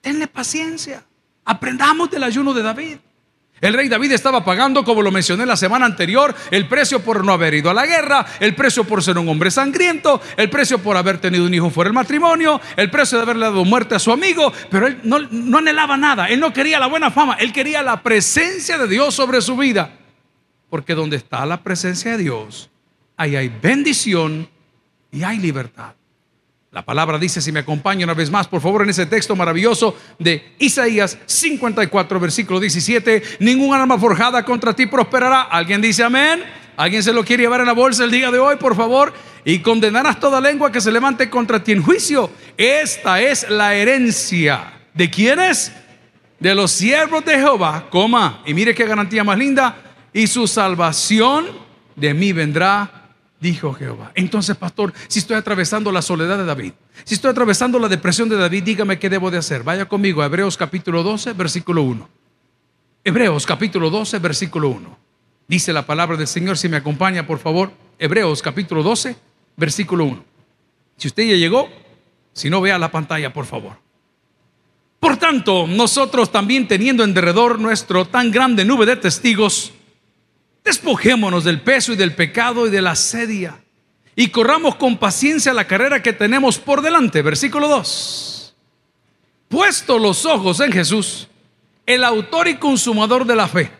Tenle 0.00 0.26
paciencia. 0.26 1.04
Aprendamos 1.44 2.10
del 2.10 2.22
ayuno 2.22 2.54
de 2.54 2.62
David. 2.62 2.98
El 3.60 3.74
rey 3.74 3.88
David 3.88 4.12
estaba 4.12 4.42
pagando, 4.42 4.84
como 4.84 5.02
lo 5.02 5.10
mencioné 5.10 5.44
la 5.44 5.56
semana 5.56 5.84
anterior, 5.84 6.34
el 6.50 6.66
precio 6.66 7.00
por 7.00 7.22
no 7.24 7.32
haber 7.32 7.52
ido 7.52 7.68
a 7.68 7.74
la 7.74 7.84
guerra, 7.84 8.24
el 8.40 8.54
precio 8.54 8.84
por 8.84 9.02
ser 9.02 9.18
un 9.18 9.28
hombre 9.28 9.50
sangriento, 9.50 10.20
el 10.38 10.48
precio 10.48 10.78
por 10.78 10.96
haber 10.96 11.18
tenido 11.18 11.44
un 11.44 11.52
hijo 11.52 11.68
fuera 11.68 11.88
del 11.88 11.94
matrimonio, 11.94 12.58
el 12.76 12.90
precio 12.90 13.18
de 13.18 13.24
haberle 13.24 13.44
dado 13.44 13.64
muerte 13.66 13.94
a 13.94 13.98
su 13.98 14.12
amigo, 14.12 14.50
pero 14.70 14.86
él 14.86 15.00
no, 15.02 15.58
anhelaba 15.58 15.98
nada, 15.98 16.28
él 16.28 16.40
no 16.40 16.54
quería 16.54 16.78
la 16.78 16.86
buena 16.86 17.10
fama, 17.10 17.34
él 17.34 17.52
quería 17.52 17.82
la 17.82 18.02
presencia 18.02 18.78
de 18.78 18.88
Dios 18.88 19.14
sobre 19.14 19.42
su 19.42 19.56
vida. 19.58 19.92
Porque 20.70 20.94
donde 20.94 21.16
está 21.16 21.44
la 21.44 21.62
presencia 21.62 22.12
de 22.12 22.18
Dios, 22.18 22.70
ahí 23.16 23.36
hay 23.36 23.48
bendición 23.48 24.48
y 25.12 25.22
hay 25.22 25.36
libertad. 25.36 25.92
La 26.72 26.84
palabra 26.84 27.18
dice, 27.18 27.40
si 27.40 27.50
me 27.50 27.58
acompaña 27.58 28.04
una 28.04 28.14
vez 28.14 28.30
más, 28.30 28.46
por 28.46 28.60
favor, 28.60 28.82
en 28.82 28.90
ese 28.90 29.04
texto 29.04 29.34
maravilloso 29.34 29.96
de 30.20 30.54
Isaías 30.60 31.18
54, 31.26 32.20
versículo 32.20 32.60
17, 32.60 33.24
ningún 33.40 33.74
arma 33.74 33.98
forjada 33.98 34.44
contra 34.44 34.72
ti 34.72 34.86
prosperará. 34.86 35.42
¿Alguien 35.42 35.82
dice 35.82 36.04
amén? 36.04 36.44
¿Alguien 36.76 37.02
se 37.02 37.12
lo 37.12 37.24
quiere 37.24 37.42
llevar 37.42 37.58
en 37.58 37.66
la 37.66 37.72
bolsa 37.72 38.04
el 38.04 38.12
día 38.12 38.30
de 38.30 38.38
hoy, 38.38 38.54
por 38.54 38.76
favor? 38.76 39.12
Y 39.44 39.58
condenarás 39.58 40.20
toda 40.20 40.40
lengua 40.40 40.70
que 40.70 40.80
se 40.80 40.92
levante 40.92 41.28
contra 41.28 41.60
ti 41.60 41.72
en 41.72 41.82
juicio. 41.82 42.30
Esta 42.56 43.20
es 43.20 43.50
la 43.50 43.74
herencia. 43.74 44.72
¿De 44.94 45.10
quiénes? 45.10 45.72
De 46.38 46.54
los 46.54 46.70
siervos 46.70 47.24
de 47.24 47.34
Jehová, 47.34 47.88
coma. 47.90 48.42
Y 48.46 48.54
mire 48.54 48.76
qué 48.76 48.86
garantía 48.86 49.24
más 49.24 49.36
linda. 49.36 49.76
Y 50.12 50.28
su 50.28 50.46
salvación 50.46 51.48
de 51.96 52.14
mí 52.14 52.32
vendrá 52.32 52.99
dijo 53.40 53.72
Jehová. 53.72 54.12
Entonces, 54.14 54.56
pastor, 54.56 54.92
si 55.08 55.18
estoy 55.18 55.36
atravesando 55.36 55.90
la 55.90 56.02
soledad 56.02 56.38
de 56.38 56.44
David, 56.44 56.72
si 57.04 57.14
estoy 57.14 57.30
atravesando 57.30 57.78
la 57.78 57.88
depresión 57.88 58.28
de 58.28 58.36
David, 58.36 58.62
dígame 58.62 58.98
qué 58.98 59.08
debo 59.08 59.30
de 59.30 59.38
hacer. 59.38 59.62
Vaya 59.62 59.86
conmigo 59.86 60.22
a 60.22 60.26
Hebreos 60.26 60.56
capítulo 60.56 61.02
12, 61.02 61.32
versículo 61.32 61.82
1. 61.82 62.08
Hebreos 63.02 63.46
capítulo 63.46 63.88
12, 63.90 64.18
versículo 64.18 64.68
1. 64.68 64.98
Dice 65.48 65.72
la 65.72 65.86
palabra 65.86 66.16
del 66.16 66.26
Señor, 66.28 66.58
si 66.58 66.68
me 66.68 66.76
acompaña, 66.76 67.26
por 67.26 67.38
favor. 67.38 67.72
Hebreos 67.98 68.42
capítulo 68.42 68.82
12, 68.82 69.16
versículo 69.56 70.04
1. 70.04 70.24
Si 70.98 71.08
usted 71.08 71.22
ya 71.24 71.36
llegó, 71.36 71.68
si 72.32 72.50
no, 72.50 72.60
vea 72.60 72.78
la 72.78 72.92
pantalla, 72.92 73.32
por 73.32 73.46
favor. 73.46 73.72
Por 75.00 75.16
tanto, 75.16 75.66
nosotros 75.66 76.30
también 76.30 76.68
teniendo 76.68 77.02
en 77.04 77.14
derredor 77.14 77.58
nuestro 77.58 78.04
tan 78.04 78.30
grande 78.30 78.66
nube 78.66 78.84
de 78.84 78.96
testigos, 78.96 79.72
Despojémonos 80.64 81.44
del 81.44 81.60
peso 81.60 81.92
y 81.92 81.96
del 81.96 82.14
pecado 82.14 82.66
y 82.66 82.70
de 82.70 82.82
la 82.82 82.94
sedia 82.94 83.60
y 84.20 84.28
corramos 84.28 84.74
con 84.76 84.98
paciencia 84.98 85.54
la 85.54 85.66
carrera 85.66 86.02
que 86.02 86.12
tenemos 86.12 86.58
por 86.58 86.82
delante. 86.82 87.22
Versículo 87.22 87.68
2. 87.68 88.54
Puesto 89.48 89.98
los 89.98 90.26
ojos 90.26 90.60
en 90.60 90.72
Jesús, 90.72 91.26
el 91.86 92.04
autor 92.04 92.46
y 92.48 92.56
consumador 92.56 93.24
de 93.24 93.34
la 93.34 93.48
fe, 93.48 93.70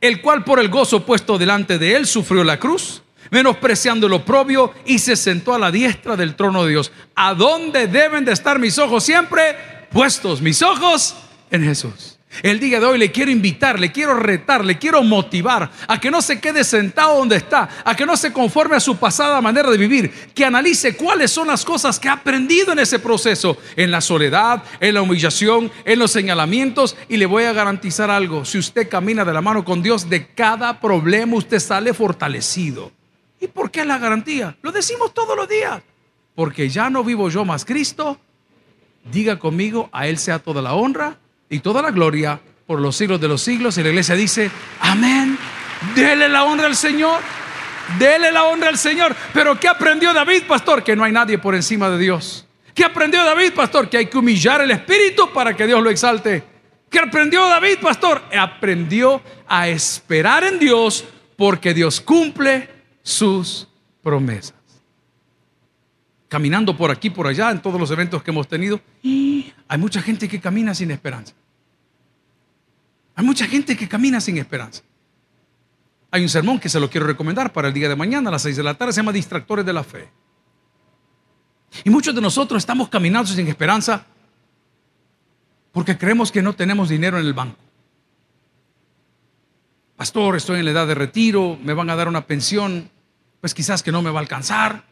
el 0.00 0.22
cual 0.22 0.44
por 0.44 0.60
el 0.60 0.68
gozo 0.68 1.04
puesto 1.04 1.36
delante 1.38 1.76
de 1.76 1.96
él 1.96 2.06
sufrió 2.06 2.44
la 2.44 2.60
cruz, 2.60 3.02
menospreciando 3.32 4.08
lo 4.08 4.24
propio 4.24 4.72
y 4.86 5.00
se 5.00 5.16
sentó 5.16 5.54
a 5.54 5.58
la 5.58 5.72
diestra 5.72 6.16
del 6.16 6.36
trono 6.36 6.62
de 6.62 6.70
Dios. 6.70 6.92
¿A 7.16 7.34
dónde 7.34 7.88
deben 7.88 8.24
de 8.24 8.30
estar 8.30 8.60
mis 8.60 8.78
ojos 8.78 9.02
siempre? 9.02 9.56
Puestos 9.90 10.40
mis 10.40 10.62
ojos 10.62 11.16
en 11.50 11.64
Jesús. 11.64 12.19
El 12.42 12.60
día 12.60 12.78
de 12.78 12.86
hoy 12.86 12.96
le 12.96 13.10
quiero 13.10 13.30
invitar, 13.30 13.80
le 13.80 13.90
quiero 13.90 14.14
retar, 14.14 14.64
le 14.64 14.78
quiero 14.78 15.02
motivar 15.02 15.70
a 15.88 16.00
que 16.00 16.12
no 16.12 16.22
se 16.22 16.40
quede 16.40 16.62
sentado 16.62 17.18
donde 17.18 17.36
está, 17.36 17.68
a 17.84 17.94
que 17.96 18.06
no 18.06 18.16
se 18.16 18.32
conforme 18.32 18.76
a 18.76 18.80
su 18.80 18.96
pasada 18.96 19.40
manera 19.40 19.68
de 19.68 19.76
vivir, 19.76 20.10
que 20.32 20.44
analice 20.44 20.96
cuáles 20.96 21.32
son 21.32 21.48
las 21.48 21.64
cosas 21.64 21.98
que 21.98 22.08
ha 22.08 22.14
aprendido 22.14 22.72
en 22.72 22.78
ese 22.78 23.00
proceso, 23.00 23.58
en 23.74 23.90
la 23.90 24.00
soledad, 24.00 24.62
en 24.78 24.94
la 24.94 25.02
humillación, 25.02 25.72
en 25.84 25.98
los 25.98 26.12
señalamientos. 26.12 26.96
Y 27.08 27.16
le 27.16 27.26
voy 27.26 27.44
a 27.44 27.52
garantizar 27.52 28.10
algo, 28.10 28.44
si 28.44 28.58
usted 28.58 28.88
camina 28.88 29.24
de 29.24 29.34
la 29.34 29.42
mano 29.42 29.64
con 29.64 29.82
Dios, 29.82 30.08
de 30.08 30.28
cada 30.28 30.80
problema 30.80 31.36
usted 31.36 31.58
sale 31.58 31.92
fortalecido. 31.92 32.92
¿Y 33.40 33.48
por 33.48 33.72
qué 33.72 33.84
la 33.84 33.98
garantía? 33.98 34.56
Lo 34.62 34.70
decimos 34.70 35.12
todos 35.12 35.36
los 35.36 35.48
días. 35.48 35.82
Porque 36.36 36.68
ya 36.68 36.90
no 36.90 37.02
vivo 37.02 37.28
yo 37.28 37.44
más 37.44 37.64
Cristo. 37.64 38.18
Diga 39.10 39.38
conmigo, 39.38 39.90
a 39.92 40.06
Él 40.06 40.16
sea 40.16 40.38
toda 40.38 40.62
la 40.62 40.74
honra 40.74 41.18
y 41.50 41.58
toda 41.58 41.82
la 41.82 41.90
gloria 41.90 42.40
por 42.66 42.80
los 42.80 42.96
siglos 42.96 43.20
de 43.20 43.28
los 43.28 43.42
siglos. 43.42 43.76
Y 43.76 43.82
la 43.82 43.90
iglesia 43.90 44.14
dice, 44.14 44.50
amén. 44.80 45.36
Dele 45.94 46.28
la 46.28 46.44
honra 46.44 46.66
al 46.66 46.76
Señor. 46.76 47.20
Dele 47.98 48.30
la 48.30 48.44
honra 48.44 48.68
al 48.68 48.78
Señor. 48.78 49.14
Pero 49.34 49.58
¿qué 49.58 49.68
aprendió 49.68 50.14
David, 50.14 50.44
pastor? 50.46 50.84
Que 50.84 50.94
no 50.94 51.02
hay 51.04 51.12
nadie 51.12 51.36
por 51.38 51.54
encima 51.54 51.90
de 51.90 51.98
Dios. 51.98 52.46
¿Qué 52.72 52.84
aprendió 52.84 53.24
David, 53.24 53.52
pastor? 53.52 53.90
Que 53.90 53.98
hay 53.98 54.06
que 54.06 54.16
humillar 54.16 54.60
el 54.60 54.70
espíritu 54.70 55.32
para 55.32 55.56
que 55.56 55.66
Dios 55.66 55.82
lo 55.82 55.90
exalte. 55.90 56.44
¿Qué 56.88 57.00
aprendió 57.00 57.46
David, 57.46 57.78
pastor? 57.80 58.22
Aprendió 58.38 59.20
a 59.48 59.68
esperar 59.68 60.44
en 60.44 60.58
Dios 60.58 61.04
porque 61.36 61.74
Dios 61.74 62.00
cumple 62.00 62.68
sus 63.02 63.66
promesas. 64.02 64.54
Caminando 66.28 66.76
por 66.76 66.92
aquí, 66.92 67.10
por 67.10 67.26
allá, 67.26 67.50
en 67.50 67.60
todos 67.60 67.80
los 67.80 67.90
eventos 67.90 68.22
que 68.22 68.30
hemos 68.30 68.46
tenido, 68.46 68.80
hay 69.70 69.78
mucha 69.78 70.02
gente 70.02 70.28
que 70.28 70.40
camina 70.40 70.74
sin 70.74 70.90
esperanza. 70.90 71.32
Hay 73.14 73.24
mucha 73.24 73.46
gente 73.46 73.76
que 73.76 73.88
camina 73.88 74.20
sin 74.20 74.36
esperanza. 74.36 74.82
Hay 76.10 76.22
un 76.22 76.28
sermón 76.28 76.58
que 76.58 76.68
se 76.68 76.80
lo 76.80 76.90
quiero 76.90 77.06
recomendar 77.06 77.52
para 77.52 77.68
el 77.68 77.74
día 77.74 77.88
de 77.88 77.94
mañana 77.94 78.30
a 78.30 78.32
las 78.32 78.42
6 78.42 78.56
de 78.56 78.62
la 78.64 78.74
tarde, 78.74 78.92
se 78.92 78.96
llama 78.96 79.12
Distractores 79.12 79.64
de 79.64 79.72
la 79.72 79.84
Fe. 79.84 80.10
Y 81.84 81.90
muchos 81.90 82.16
de 82.16 82.20
nosotros 82.20 82.60
estamos 82.60 82.88
caminando 82.88 83.30
sin 83.30 83.46
esperanza 83.46 84.06
porque 85.70 85.96
creemos 85.96 86.32
que 86.32 86.42
no 86.42 86.52
tenemos 86.52 86.88
dinero 86.88 87.20
en 87.20 87.26
el 87.26 87.32
banco. 87.32 87.60
Pastor, 89.94 90.34
estoy 90.34 90.58
en 90.58 90.64
la 90.64 90.72
edad 90.72 90.88
de 90.88 90.96
retiro, 90.96 91.56
me 91.62 91.74
van 91.74 91.90
a 91.90 91.94
dar 91.94 92.08
una 92.08 92.26
pensión, 92.26 92.90
pues 93.40 93.54
quizás 93.54 93.84
que 93.84 93.92
no 93.92 94.02
me 94.02 94.10
va 94.10 94.18
a 94.18 94.22
alcanzar. 94.22 94.89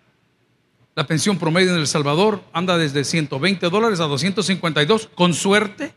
La 0.99 1.07
pensión 1.07 1.39
promedio 1.39 1.73
en 1.73 1.79
El 1.79 1.87
Salvador 1.87 2.43
anda 2.53 2.77
desde 2.77 3.05
120 3.05 3.71
dólares 3.71 4.01
a 4.01 4.07
252, 4.07 5.09
con 5.15 5.33
suerte, 5.33 5.95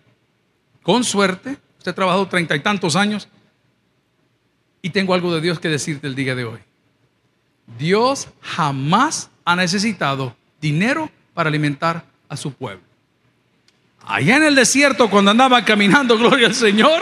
con 0.83 1.03
suerte. 1.03 1.57
Usted 1.79 1.89
ha 1.89 1.95
trabajado 1.95 2.27
treinta 2.27 2.55
y 2.55 2.59
tantos 2.59 2.95
años. 2.95 3.27
Y 4.83 4.91
tengo 4.91 5.15
algo 5.15 5.33
de 5.33 5.41
Dios 5.41 5.59
que 5.59 5.69
decirte 5.69 6.05
el 6.05 6.13
día 6.13 6.35
de 6.35 6.45
hoy. 6.45 6.59
Dios 7.79 8.27
jamás 8.41 9.31
ha 9.43 9.55
necesitado 9.55 10.35
dinero 10.61 11.09
para 11.33 11.49
alimentar 11.49 12.05
a 12.29 12.37
su 12.37 12.53
pueblo. 12.53 12.83
Allá 14.05 14.37
en 14.37 14.43
el 14.43 14.53
desierto, 14.53 15.09
cuando 15.09 15.31
andaba 15.31 15.65
caminando, 15.65 16.15
gloria 16.19 16.45
al 16.45 16.53
Señor, 16.53 17.01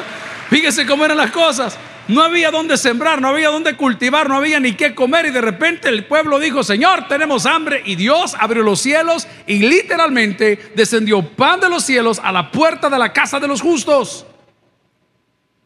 fíjese 0.50 0.86
cómo 0.86 1.04
eran 1.04 1.18
las 1.18 1.32
cosas. 1.32 1.78
No 2.10 2.24
había 2.24 2.50
dónde 2.50 2.76
sembrar, 2.76 3.22
no 3.22 3.28
había 3.28 3.50
dónde 3.50 3.78
cultivar, 3.78 4.28
no 4.28 4.36
había 4.36 4.60
ni 4.60 4.74
qué 4.74 4.96
comer 4.96 5.28
y 5.28 5.30
de 5.30 5.42
repente 5.42 5.90
el 5.90 6.08
pueblo 6.08 6.40
dijo, 6.40 6.64
Señor, 6.64 7.08
tenemos 7.08 7.46
hambre 7.46 7.84
y 7.86 7.96
Dios 7.96 8.36
abrió 8.40 8.64
los 8.64 8.82
cielos 8.82 9.28
y 9.46 9.60
literalmente 9.60 10.72
descendió 10.76 11.22
pan 11.22 11.60
de 11.60 11.70
los 11.70 11.84
cielos 11.84 12.20
a 12.24 12.32
la 12.32 12.50
puerta 12.50 12.90
de 12.90 12.98
la 12.98 13.14
casa 13.14 13.40
de 13.40 13.48
los 13.48 13.62
justos. 13.62 14.26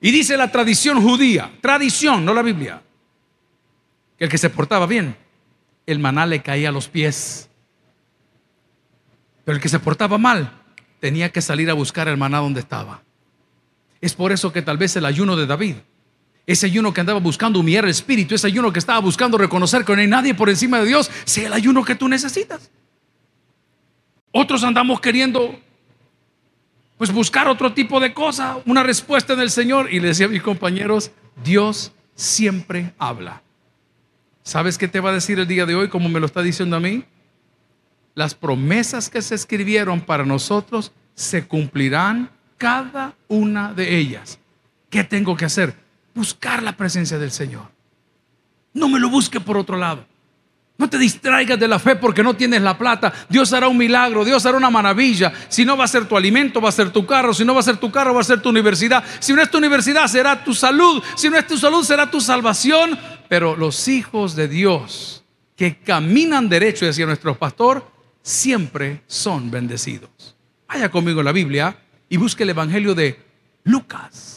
Y 0.01 0.12
dice 0.12 0.36
la 0.36 0.51
tradición 0.51 1.01
judía, 1.01 1.49
tradición, 1.62 2.25
no 2.25 2.34
la 2.34 2.41
Biblia, 2.41 2.82
que 4.17 4.25
el 4.25 4.29
que 4.29 4.38
se 4.38 4.49
portaba 4.49 4.86
bien, 4.86 5.15
el 5.86 5.99
maná 5.99 6.25
le 6.25 6.41
caía 6.41 6.67
a 6.67 6.73
los 6.73 6.89
pies. 6.89 7.49
Pero 9.45 9.56
el 9.56 9.62
que 9.62 9.69
se 9.69 9.79
portaba 9.79 10.17
mal, 10.17 10.51
tenía 10.99 11.32
que 11.32 11.41
salir 11.41 11.69
a 11.69 11.73
buscar 11.73 12.10
el 12.10 12.17
maná 12.17 12.39
donde 12.39 12.60
estaba. 12.60 13.01
Es 14.01 14.13
por 14.13 14.34
eso 14.34 14.51
que 14.51 14.62
tal 14.62 14.77
vez 14.77 14.93
el 14.97 15.06
ayuno 15.06 15.38
de 15.38 15.45
David 15.45 15.75
ese 16.45 16.65
ayuno 16.65 16.93
que 16.93 17.01
andaba 17.01 17.19
buscando 17.19 17.60
humillar 17.60 17.86
el 17.86 17.91
espíritu, 17.91 18.36
ese 18.36 18.47
ayuno 18.47 18.73
que 18.73 18.79
estaba 18.79 18.99
buscando 18.99 19.38
reconocer 19.38 19.86
que 19.86 19.95
no 19.95 20.01
hay 20.01 20.08
nadie 20.08 20.34
por 20.34 20.49
encima 20.49 20.79
de 20.79 20.88
Dios, 20.88 21.10
sea 21.23 21.47
el 21.47 21.53
ayuno 21.53 21.84
que 21.84 21.95
tú 21.95 22.10
necesitas. 22.10 22.69
Otros 24.32 24.63
andamos 24.63 24.99
queriendo 24.99 25.60
pues 26.97 27.12
buscar 27.12 27.47
otro 27.47 27.73
tipo 27.73 27.99
de 27.99 28.13
cosa, 28.13 28.58
una 28.65 28.84
respuesta 28.84 29.34
en 29.34 29.41
el 29.41 29.51
Señor. 29.51 29.91
Y 29.93 29.99
le 29.99 30.10
decía 30.10 30.25
a 30.25 30.29
mis 30.29 30.41
compañeros, 30.41 31.12
Dios 31.43 31.91
siempre 32.15 32.93
habla. 32.97 33.41
¿Sabes 34.43 34.77
qué 34.77 34.88
te 34.88 34.99
va 34.99 35.12
a 35.12 35.13
decir 35.13 35.39
el 35.39 35.47
día 35.47 35.65
de 35.65 35.75
hoy, 35.75 35.89
como 35.89 36.10
me 36.10 36.19
lo 36.19 36.25
está 36.25 36.41
diciendo 36.41 36.75
a 36.75 36.79
mí? 36.79 37.03
Las 38.15 38.36
promesas 38.36 39.10
que 39.10 39.21
se 39.21 39.36
escribieron 39.36 40.01
para 40.01 40.25
nosotros 40.25 40.91
se 41.13 41.47
cumplirán 41.47 42.29
cada 42.58 43.15
una 43.27 43.73
de 43.73 43.97
ellas. 43.97 44.39
¿Qué 44.89 45.03
tengo 45.03 45.36
que 45.36 45.45
hacer? 45.45 45.83
Buscar 46.13 46.63
la 46.63 46.76
presencia 46.76 47.17
del 47.17 47.32
Señor. 47.32 47.71
No 48.73 48.88
me 48.88 48.99
lo 48.99 49.10
busque 49.10 49.39
por 49.39 49.58
otro 49.58 49.78
lado. 49.78 50.06
No 50.76 50.89
te 50.89 50.97
distraigas 50.97 51.60
de 51.60 51.67
la 51.67 51.78
fe 51.78 51.95
porque 51.95 52.23
no 52.23 52.36
tienes 52.36 52.62
la 52.62 52.78
plata. 52.78 53.13
Dios 53.30 53.54
hará 53.54 53.67
un 53.67 53.78
milagro, 53.78 54.26
Dios 54.26 54.43
hará 54.45 54.58
una 54.58 54.71
maravilla. 54.71 55.32
Si 55.47 55.63
no 55.63 55.78
va 55.78 55.86
a 55.86 55.88
ser 55.88 56.08
tu 56.08 56.17
alimento, 56.17 56.60
va 56.60 56.69
a 56.69 56.71
ser 56.73 56.89
tu 56.89 57.06
carro. 57.06 57.34
Si 57.34 57.45
no 57.45 57.54
va 57.54 57.60
a 57.60 57.63
ser 57.63 57.78
tu 57.78 57.91
carro, 57.91 58.13
va 58.13 58.21
a 58.21 58.23
ser 58.23 58.41
tu 58.41 58.49
universidad. 58.49 59.04
Si 59.19 59.34
no 59.34 59.41
es 59.41 59.52
tu 59.52 59.60
universidad, 59.60 60.08
será 60.08 60.43
tu 60.43 60.54
salud. 60.54 61.02
Si 61.15 61.30
no 61.30 61.38
es 61.38 61.45
tu 61.45 61.58
salud, 61.58 61.84
será 61.84 62.10
tu 62.10 62.19
salvación. 62.19 62.97
Pero 63.30 63.56
los 63.56 63.88
hijos 63.88 64.36
de 64.36 64.47
Dios 64.47 65.23
que 65.56 65.78
caminan 65.78 66.49
derecho 66.49 66.89
hacia 66.89 67.06
nuestro 67.06 67.38
pastor, 67.38 67.88
siempre 68.23 69.04
son 69.06 69.52
bendecidos. 69.52 70.36
Vaya 70.67 70.89
conmigo 70.89 71.19
en 71.19 71.26
la 71.26 71.32
Biblia 71.32 71.78
y 72.10 72.17
busque 72.17 72.43
el 72.43 72.49
Evangelio 72.49 72.95
de 72.95 73.19
Lucas. 73.63 74.33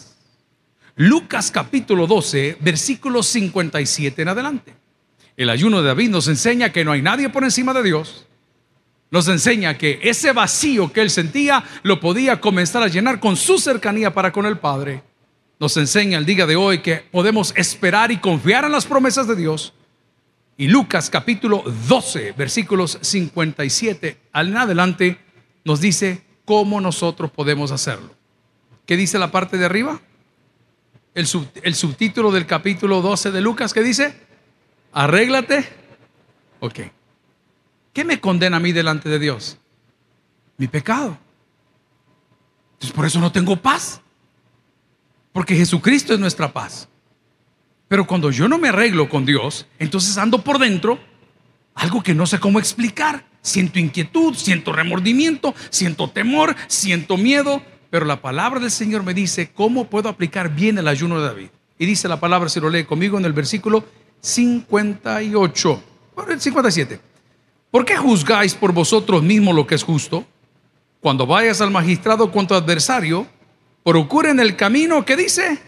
Lucas 0.98 1.50
capítulo 1.50 2.06
12, 2.06 2.56
versículo 2.60 3.22
57 3.22 4.22
en 4.22 4.28
adelante. 4.28 4.74
El 5.36 5.50
ayuno 5.50 5.82
de 5.82 5.88
David 5.88 6.08
nos 6.08 6.26
enseña 6.26 6.72
que 6.72 6.86
no 6.86 6.92
hay 6.92 7.02
nadie 7.02 7.28
por 7.28 7.44
encima 7.44 7.74
de 7.74 7.82
Dios. 7.82 8.26
Nos 9.10 9.28
enseña 9.28 9.76
que 9.76 10.00
ese 10.02 10.32
vacío 10.32 10.90
que 10.90 11.02
él 11.02 11.10
sentía 11.10 11.62
lo 11.82 12.00
podía 12.00 12.40
comenzar 12.40 12.82
a 12.82 12.88
llenar 12.88 13.20
con 13.20 13.36
su 13.36 13.58
cercanía 13.58 14.14
para 14.14 14.32
con 14.32 14.46
el 14.46 14.56
Padre. 14.56 15.02
Nos 15.60 15.76
enseña 15.76 16.16
el 16.16 16.24
día 16.24 16.46
de 16.46 16.56
hoy 16.56 16.78
que 16.78 17.04
podemos 17.12 17.52
esperar 17.56 18.10
y 18.10 18.16
confiar 18.16 18.64
en 18.64 18.72
las 18.72 18.86
promesas 18.86 19.28
de 19.28 19.36
Dios. 19.36 19.74
Y 20.56 20.68
Lucas 20.68 21.10
capítulo 21.10 21.62
12, 21.88 22.32
versículos 22.32 22.98
57 23.02 24.16
al 24.32 24.48
en 24.48 24.56
adelante, 24.56 25.18
nos 25.62 25.82
dice 25.82 26.22
cómo 26.46 26.80
nosotros 26.80 27.30
podemos 27.30 27.70
hacerlo. 27.70 28.14
¿Qué 28.86 28.96
dice 28.96 29.18
la 29.18 29.30
parte 29.30 29.58
de 29.58 29.66
arriba? 29.66 30.00
El, 31.16 31.26
el 31.62 31.74
subtítulo 31.74 32.30
del 32.30 32.44
capítulo 32.44 33.00
12 33.00 33.30
de 33.30 33.40
Lucas, 33.40 33.72
¿qué 33.72 33.82
dice? 33.82 34.14
Arréglate. 34.92 35.66
Ok. 36.60 36.80
¿Qué 37.94 38.04
me 38.04 38.20
condena 38.20 38.58
a 38.58 38.60
mí 38.60 38.72
delante 38.72 39.08
de 39.08 39.18
Dios? 39.18 39.56
Mi 40.58 40.66
pecado. 40.68 41.16
Entonces 42.74 42.94
por 42.94 43.06
eso 43.06 43.18
no 43.18 43.32
tengo 43.32 43.56
paz. 43.56 44.02
Porque 45.32 45.56
Jesucristo 45.56 46.12
es 46.12 46.20
nuestra 46.20 46.52
paz. 46.52 46.86
Pero 47.88 48.06
cuando 48.06 48.30
yo 48.30 48.46
no 48.46 48.58
me 48.58 48.68
arreglo 48.68 49.08
con 49.08 49.24
Dios, 49.24 49.66
entonces 49.78 50.18
ando 50.18 50.44
por 50.44 50.58
dentro 50.58 50.98
algo 51.74 52.02
que 52.02 52.14
no 52.14 52.26
sé 52.26 52.38
cómo 52.38 52.58
explicar. 52.58 53.24
Siento 53.40 53.78
inquietud, 53.78 54.34
siento 54.34 54.70
remordimiento, 54.70 55.54
siento 55.70 56.10
temor, 56.10 56.54
siento 56.66 57.16
miedo. 57.16 57.62
Pero 57.90 58.04
la 58.04 58.20
palabra 58.20 58.60
del 58.60 58.70
Señor 58.70 59.02
me 59.02 59.14
dice 59.14 59.50
cómo 59.54 59.86
puedo 59.86 60.08
aplicar 60.08 60.54
bien 60.54 60.78
el 60.78 60.88
ayuno 60.88 61.20
de 61.20 61.26
David. 61.26 61.48
Y 61.78 61.86
dice 61.86 62.08
la 62.08 62.18
palabra, 62.18 62.48
si 62.48 62.60
lo 62.60 62.70
lee 62.70 62.84
conmigo, 62.84 63.18
en 63.18 63.24
el 63.24 63.32
versículo 63.32 63.84
58, 64.20 65.82
el 66.28 66.40
57. 66.40 67.00
¿Por 67.70 67.84
qué 67.84 67.96
juzgáis 67.96 68.54
por 68.54 68.72
vosotros 68.72 69.22
mismos 69.22 69.54
lo 69.54 69.66
que 69.66 69.74
es 69.74 69.82
justo? 69.82 70.24
Cuando 71.00 71.26
vayas 71.26 71.60
al 71.60 71.70
magistrado 71.70 72.32
con 72.32 72.46
tu 72.46 72.54
adversario, 72.54 73.26
procuren 73.84 74.40
el 74.40 74.56
camino 74.56 75.04
que 75.04 75.16
dice. 75.16 75.58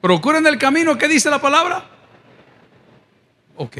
Procuren 0.00 0.46
el 0.46 0.58
camino 0.58 0.96
que 0.96 1.08
dice 1.08 1.30
la 1.30 1.40
palabra. 1.40 1.88
Ok. 3.56 3.78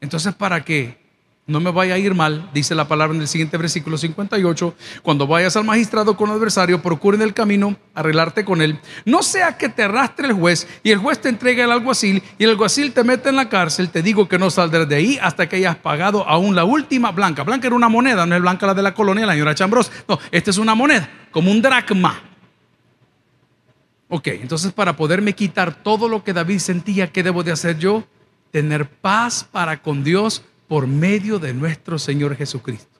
Entonces, 0.00 0.34
¿para 0.34 0.64
qué? 0.64 1.07
No 1.48 1.60
me 1.60 1.70
vaya 1.70 1.94
a 1.94 1.98
ir 1.98 2.14
mal, 2.14 2.50
dice 2.52 2.74
la 2.74 2.86
palabra 2.86 3.16
en 3.16 3.22
el 3.22 3.26
siguiente 3.26 3.56
versículo 3.56 3.96
58. 3.96 4.74
Cuando 5.02 5.26
vayas 5.26 5.56
al 5.56 5.64
magistrado 5.64 6.14
con 6.14 6.28
el 6.28 6.36
adversario, 6.36 6.82
procuren 6.82 7.22
el 7.22 7.32
camino, 7.32 7.74
arreglarte 7.94 8.44
con 8.44 8.60
él. 8.60 8.78
No 9.06 9.22
sea 9.22 9.56
que 9.56 9.70
te 9.70 9.84
arrastre 9.84 10.26
el 10.26 10.34
juez 10.34 10.68
y 10.82 10.90
el 10.90 10.98
juez 10.98 11.22
te 11.22 11.30
entregue 11.30 11.62
al 11.62 11.72
alguacil 11.72 12.22
y 12.36 12.44
el 12.44 12.50
alguacil 12.50 12.92
te 12.92 13.02
mete 13.02 13.30
en 13.30 13.36
la 13.36 13.48
cárcel. 13.48 13.88
Te 13.88 14.02
digo 14.02 14.28
que 14.28 14.38
no 14.38 14.50
saldrás 14.50 14.86
de 14.90 14.96
ahí 14.96 15.18
hasta 15.22 15.48
que 15.48 15.56
hayas 15.56 15.76
pagado 15.76 16.28
aún 16.28 16.54
la 16.54 16.64
última 16.64 17.12
blanca. 17.12 17.44
Blanca 17.44 17.66
era 17.66 17.76
una 17.76 17.88
moneda, 17.88 18.26
no 18.26 18.36
es 18.36 18.42
blanca 18.42 18.66
la 18.66 18.74
de 18.74 18.82
la 18.82 18.92
colonia, 18.92 19.24
la 19.24 19.32
señora 19.32 19.54
Chambros. 19.54 19.90
No, 20.06 20.18
esta 20.30 20.50
es 20.50 20.58
una 20.58 20.74
moneda, 20.74 21.08
como 21.30 21.50
un 21.50 21.62
dracma. 21.62 22.24
Ok, 24.10 24.26
entonces 24.26 24.70
para 24.72 24.94
poderme 24.96 25.32
quitar 25.32 25.82
todo 25.82 26.10
lo 26.10 26.22
que 26.22 26.34
David 26.34 26.58
sentía, 26.58 27.10
¿qué 27.10 27.22
debo 27.22 27.42
de 27.42 27.52
hacer 27.52 27.78
yo? 27.78 28.04
Tener 28.50 28.86
paz 28.86 29.48
para 29.50 29.80
con 29.80 30.04
Dios 30.04 30.44
por 30.68 30.86
medio 30.86 31.38
de 31.38 31.54
nuestro 31.54 31.98
Señor 31.98 32.36
Jesucristo. 32.36 32.98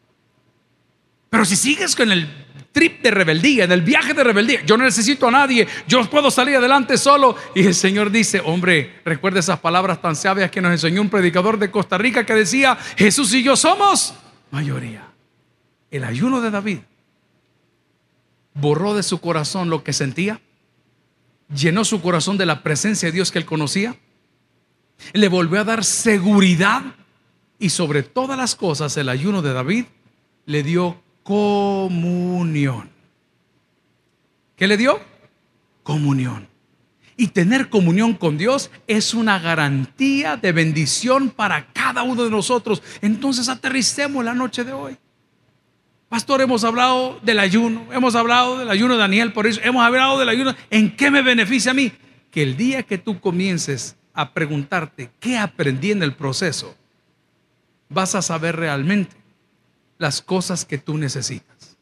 Pero 1.31 1.45
si 1.45 1.57
sigues 1.57 1.95
con 1.95 2.11
el 2.11 2.27
trip 2.73 3.03
de 3.03 3.11
rebeldía, 3.11 3.65
en 3.65 3.73
el 3.73 3.83
viaje 3.83 4.15
de 4.15 4.25
rebeldía, 4.25 4.65
yo 4.65 4.79
no 4.79 4.85
necesito 4.85 5.29
a 5.29 5.31
nadie, 5.31 5.69
yo 5.87 6.09
puedo 6.09 6.31
salir 6.31 6.57
adelante 6.57 6.97
solo. 6.97 7.37
Y 7.55 7.67
el 7.67 7.75
Señor 7.75 8.11
dice, 8.11 8.41
hombre, 8.45 9.01
recuerda 9.05 9.41
esas 9.41 9.61
palabras 9.61 10.01
tan 10.01 10.17
sabias 10.17 10.51
que 10.51 10.63
nos 10.63 10.73
enseñó 10.73 11.03
un 11.03 11.11
predicador 11.11 11.59
de 11.59 11.71
Costa 11.71 11.99
Rica 11.99 12.25
que 12.25 12.35
decía, 12.35 12.77
Jesús 12.97 13.33
y 13.35 13.43
yo 13.43 13.57
somos 13.57 14.15
mayoría. 14.51 15.07
El 15.91 16.05
ayuno 16.05 16.41
de 16.41 16.51
David 16.51 16.79
borró 18.55 18.95
de 18.95 19.03
su 19.03 19.21
corazón 19.21 19.71
lo 19.71 19.85
que 19.85 19.93
sentía, 19.93 20.41
llenó 21.55 21.85
su 21.85 22.01
corazón 22.01 22.39
de 22.39 22.47
la 22.47 22.63
presencia 22.63 23.09
de 23.09 23.13
Dios 23.13 23.31
que 23.31 23.39
él 23.39 23.45
conocía, 23.45 23.97
le 25.13 25.29
volvió 25.29 25.61
a 25.61 25.65
dar 25.65 25.85
seguridad 25.85 26.83
y 27.59 27.71
sobre 27.71 28.03
todas 28.03 28.39
las 28.39 28.55
cosas, 28.55 28.97
el 28.97 29.09
ayuno 29.09 29.43
de 29.43 29.53
David 29.53 29.85
le 30.47 30.63
dio 30.63 31.01
comunión. 31.23 32.91
¿Qué 34.57 34.67
le 34.67 34.77
dio? 34.77 35.01
Comunión. 35.83 36.49
Y 37.17 37.29
tener 37.29 37.69
comunión 37.69 38.15
con 38.15 38.39
Dios 38.39 38.71
es 38.87 39.13
una 39.13 39.39
garantía 39.41 40.37
de 40.37 40.53
bendición 40.53 41.31
para 41.31 41.67
cada 41.73 42.03
uno 42.03 42.25
de 42.25 42.31
nosotros. 42.31 42.83
Entonces 43.03 43.49
aterricemos 43.49 44.25
la 44.25 44.35
noche 44.35 44.63
de 44.63 44.73
hoy. 44.73 44.97
Pastor, 46.09 46.41
hemos 46.41 46.65
hablado 46.65 47.19
del 47.23 47.39
ayuno, 47.39 47.87
hemos 47.93 48.15
hablado 48.15 48.59
del 48.59 48.71
ayuno 48.71 48.95
de 48.95 49.01
Daniel, 49.01 49.33
por 49.33 49.47
eso 49.47 49.61
hemos 49.63 49.85
hablado 49.85 50.19
del 50.19 50.29
ayuno. 50.29 50.55
¿En 50.71 50.97
qué 50.97 51.11
me 51.11 51.23
beneficia 51.23 51.73
a 51.73 51.75
mí? 51.75 51.93
Que 52.31 52.43
el 52.43 52.57
día 52.57 52.83
que 52.85 52.99
tú 52.99 53.21
comiences 53.21 53.97
a 54.15 54.33
preguntarte 54.33 55.11
qué 55.21 55.37
aprendí 55.37 55.91
en 55.91 56.03
el 56.03 56.15
proceso, 56.15 56.75
vas 57.89 58.15
a 58.15 58.23
saber 58.23 58.57
realmente 58.57 59.17
las 59.99 60.23
cosas 60.23 60.65
que 60.65 60.79
tú 60.79 60.97
necesitas. 60.97 61.77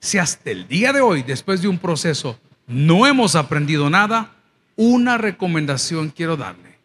Si 0.00 0.18
hasta 0.18 0.50
el 0.50 0.68
día 0.68 0.92
de 0.92 1.00
hoy, 1.00 1.22
después 1.22 1.62
de 1.62 1.68
un 1.68 1.78
proceso, 1.78 2.38
no 2.66 3.06
hemos 3.06 3.36
aprendido 3.36 3.88
nada, 3.88 4.32
una 4.76 5.18
recomendación 5.18 6.10
quiero 6.10 6.36
darle. 6.36 6.78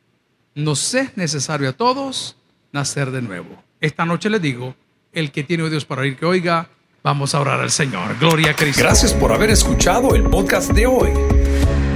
Nos 0.55 0.93
es 0.93 1.17
necesario 1.17 1.69
a 1.69 1.73
todos 1.73 2.37
nacer 2.71 3.11
de 3.11 3.21
nuevo. 3.21 3.63
Esta 3.81 4.05
noche 4.05 4.29
le 4.29 4.39
digo, 4.39 4.75
el 5.11 5.31
que 5.31 5.43
tiene 5.43 5.63
oídos 5.63 5.85
para 5.85 6.01
oír 6.01 6.17
que 6.17 6.25
oiga, 6.25 6.69
vamos 7.03 7.33
a 7.33 7.41
orar 7.41 7.59
al 7.59 7.71
Señor. 7.71 8.17
Gloria 8.19 8.51
a 8.51 8.55
Cristo. 8.55 8.81
Gracias 8.81 9.13
por 9.13 9.31
haber 9.31 9.49
escuchado 9.49 10.15
el 10.15 10.23
podcast 10.23 10.71
de 10.71 10.85
hoy. 10.85 11.38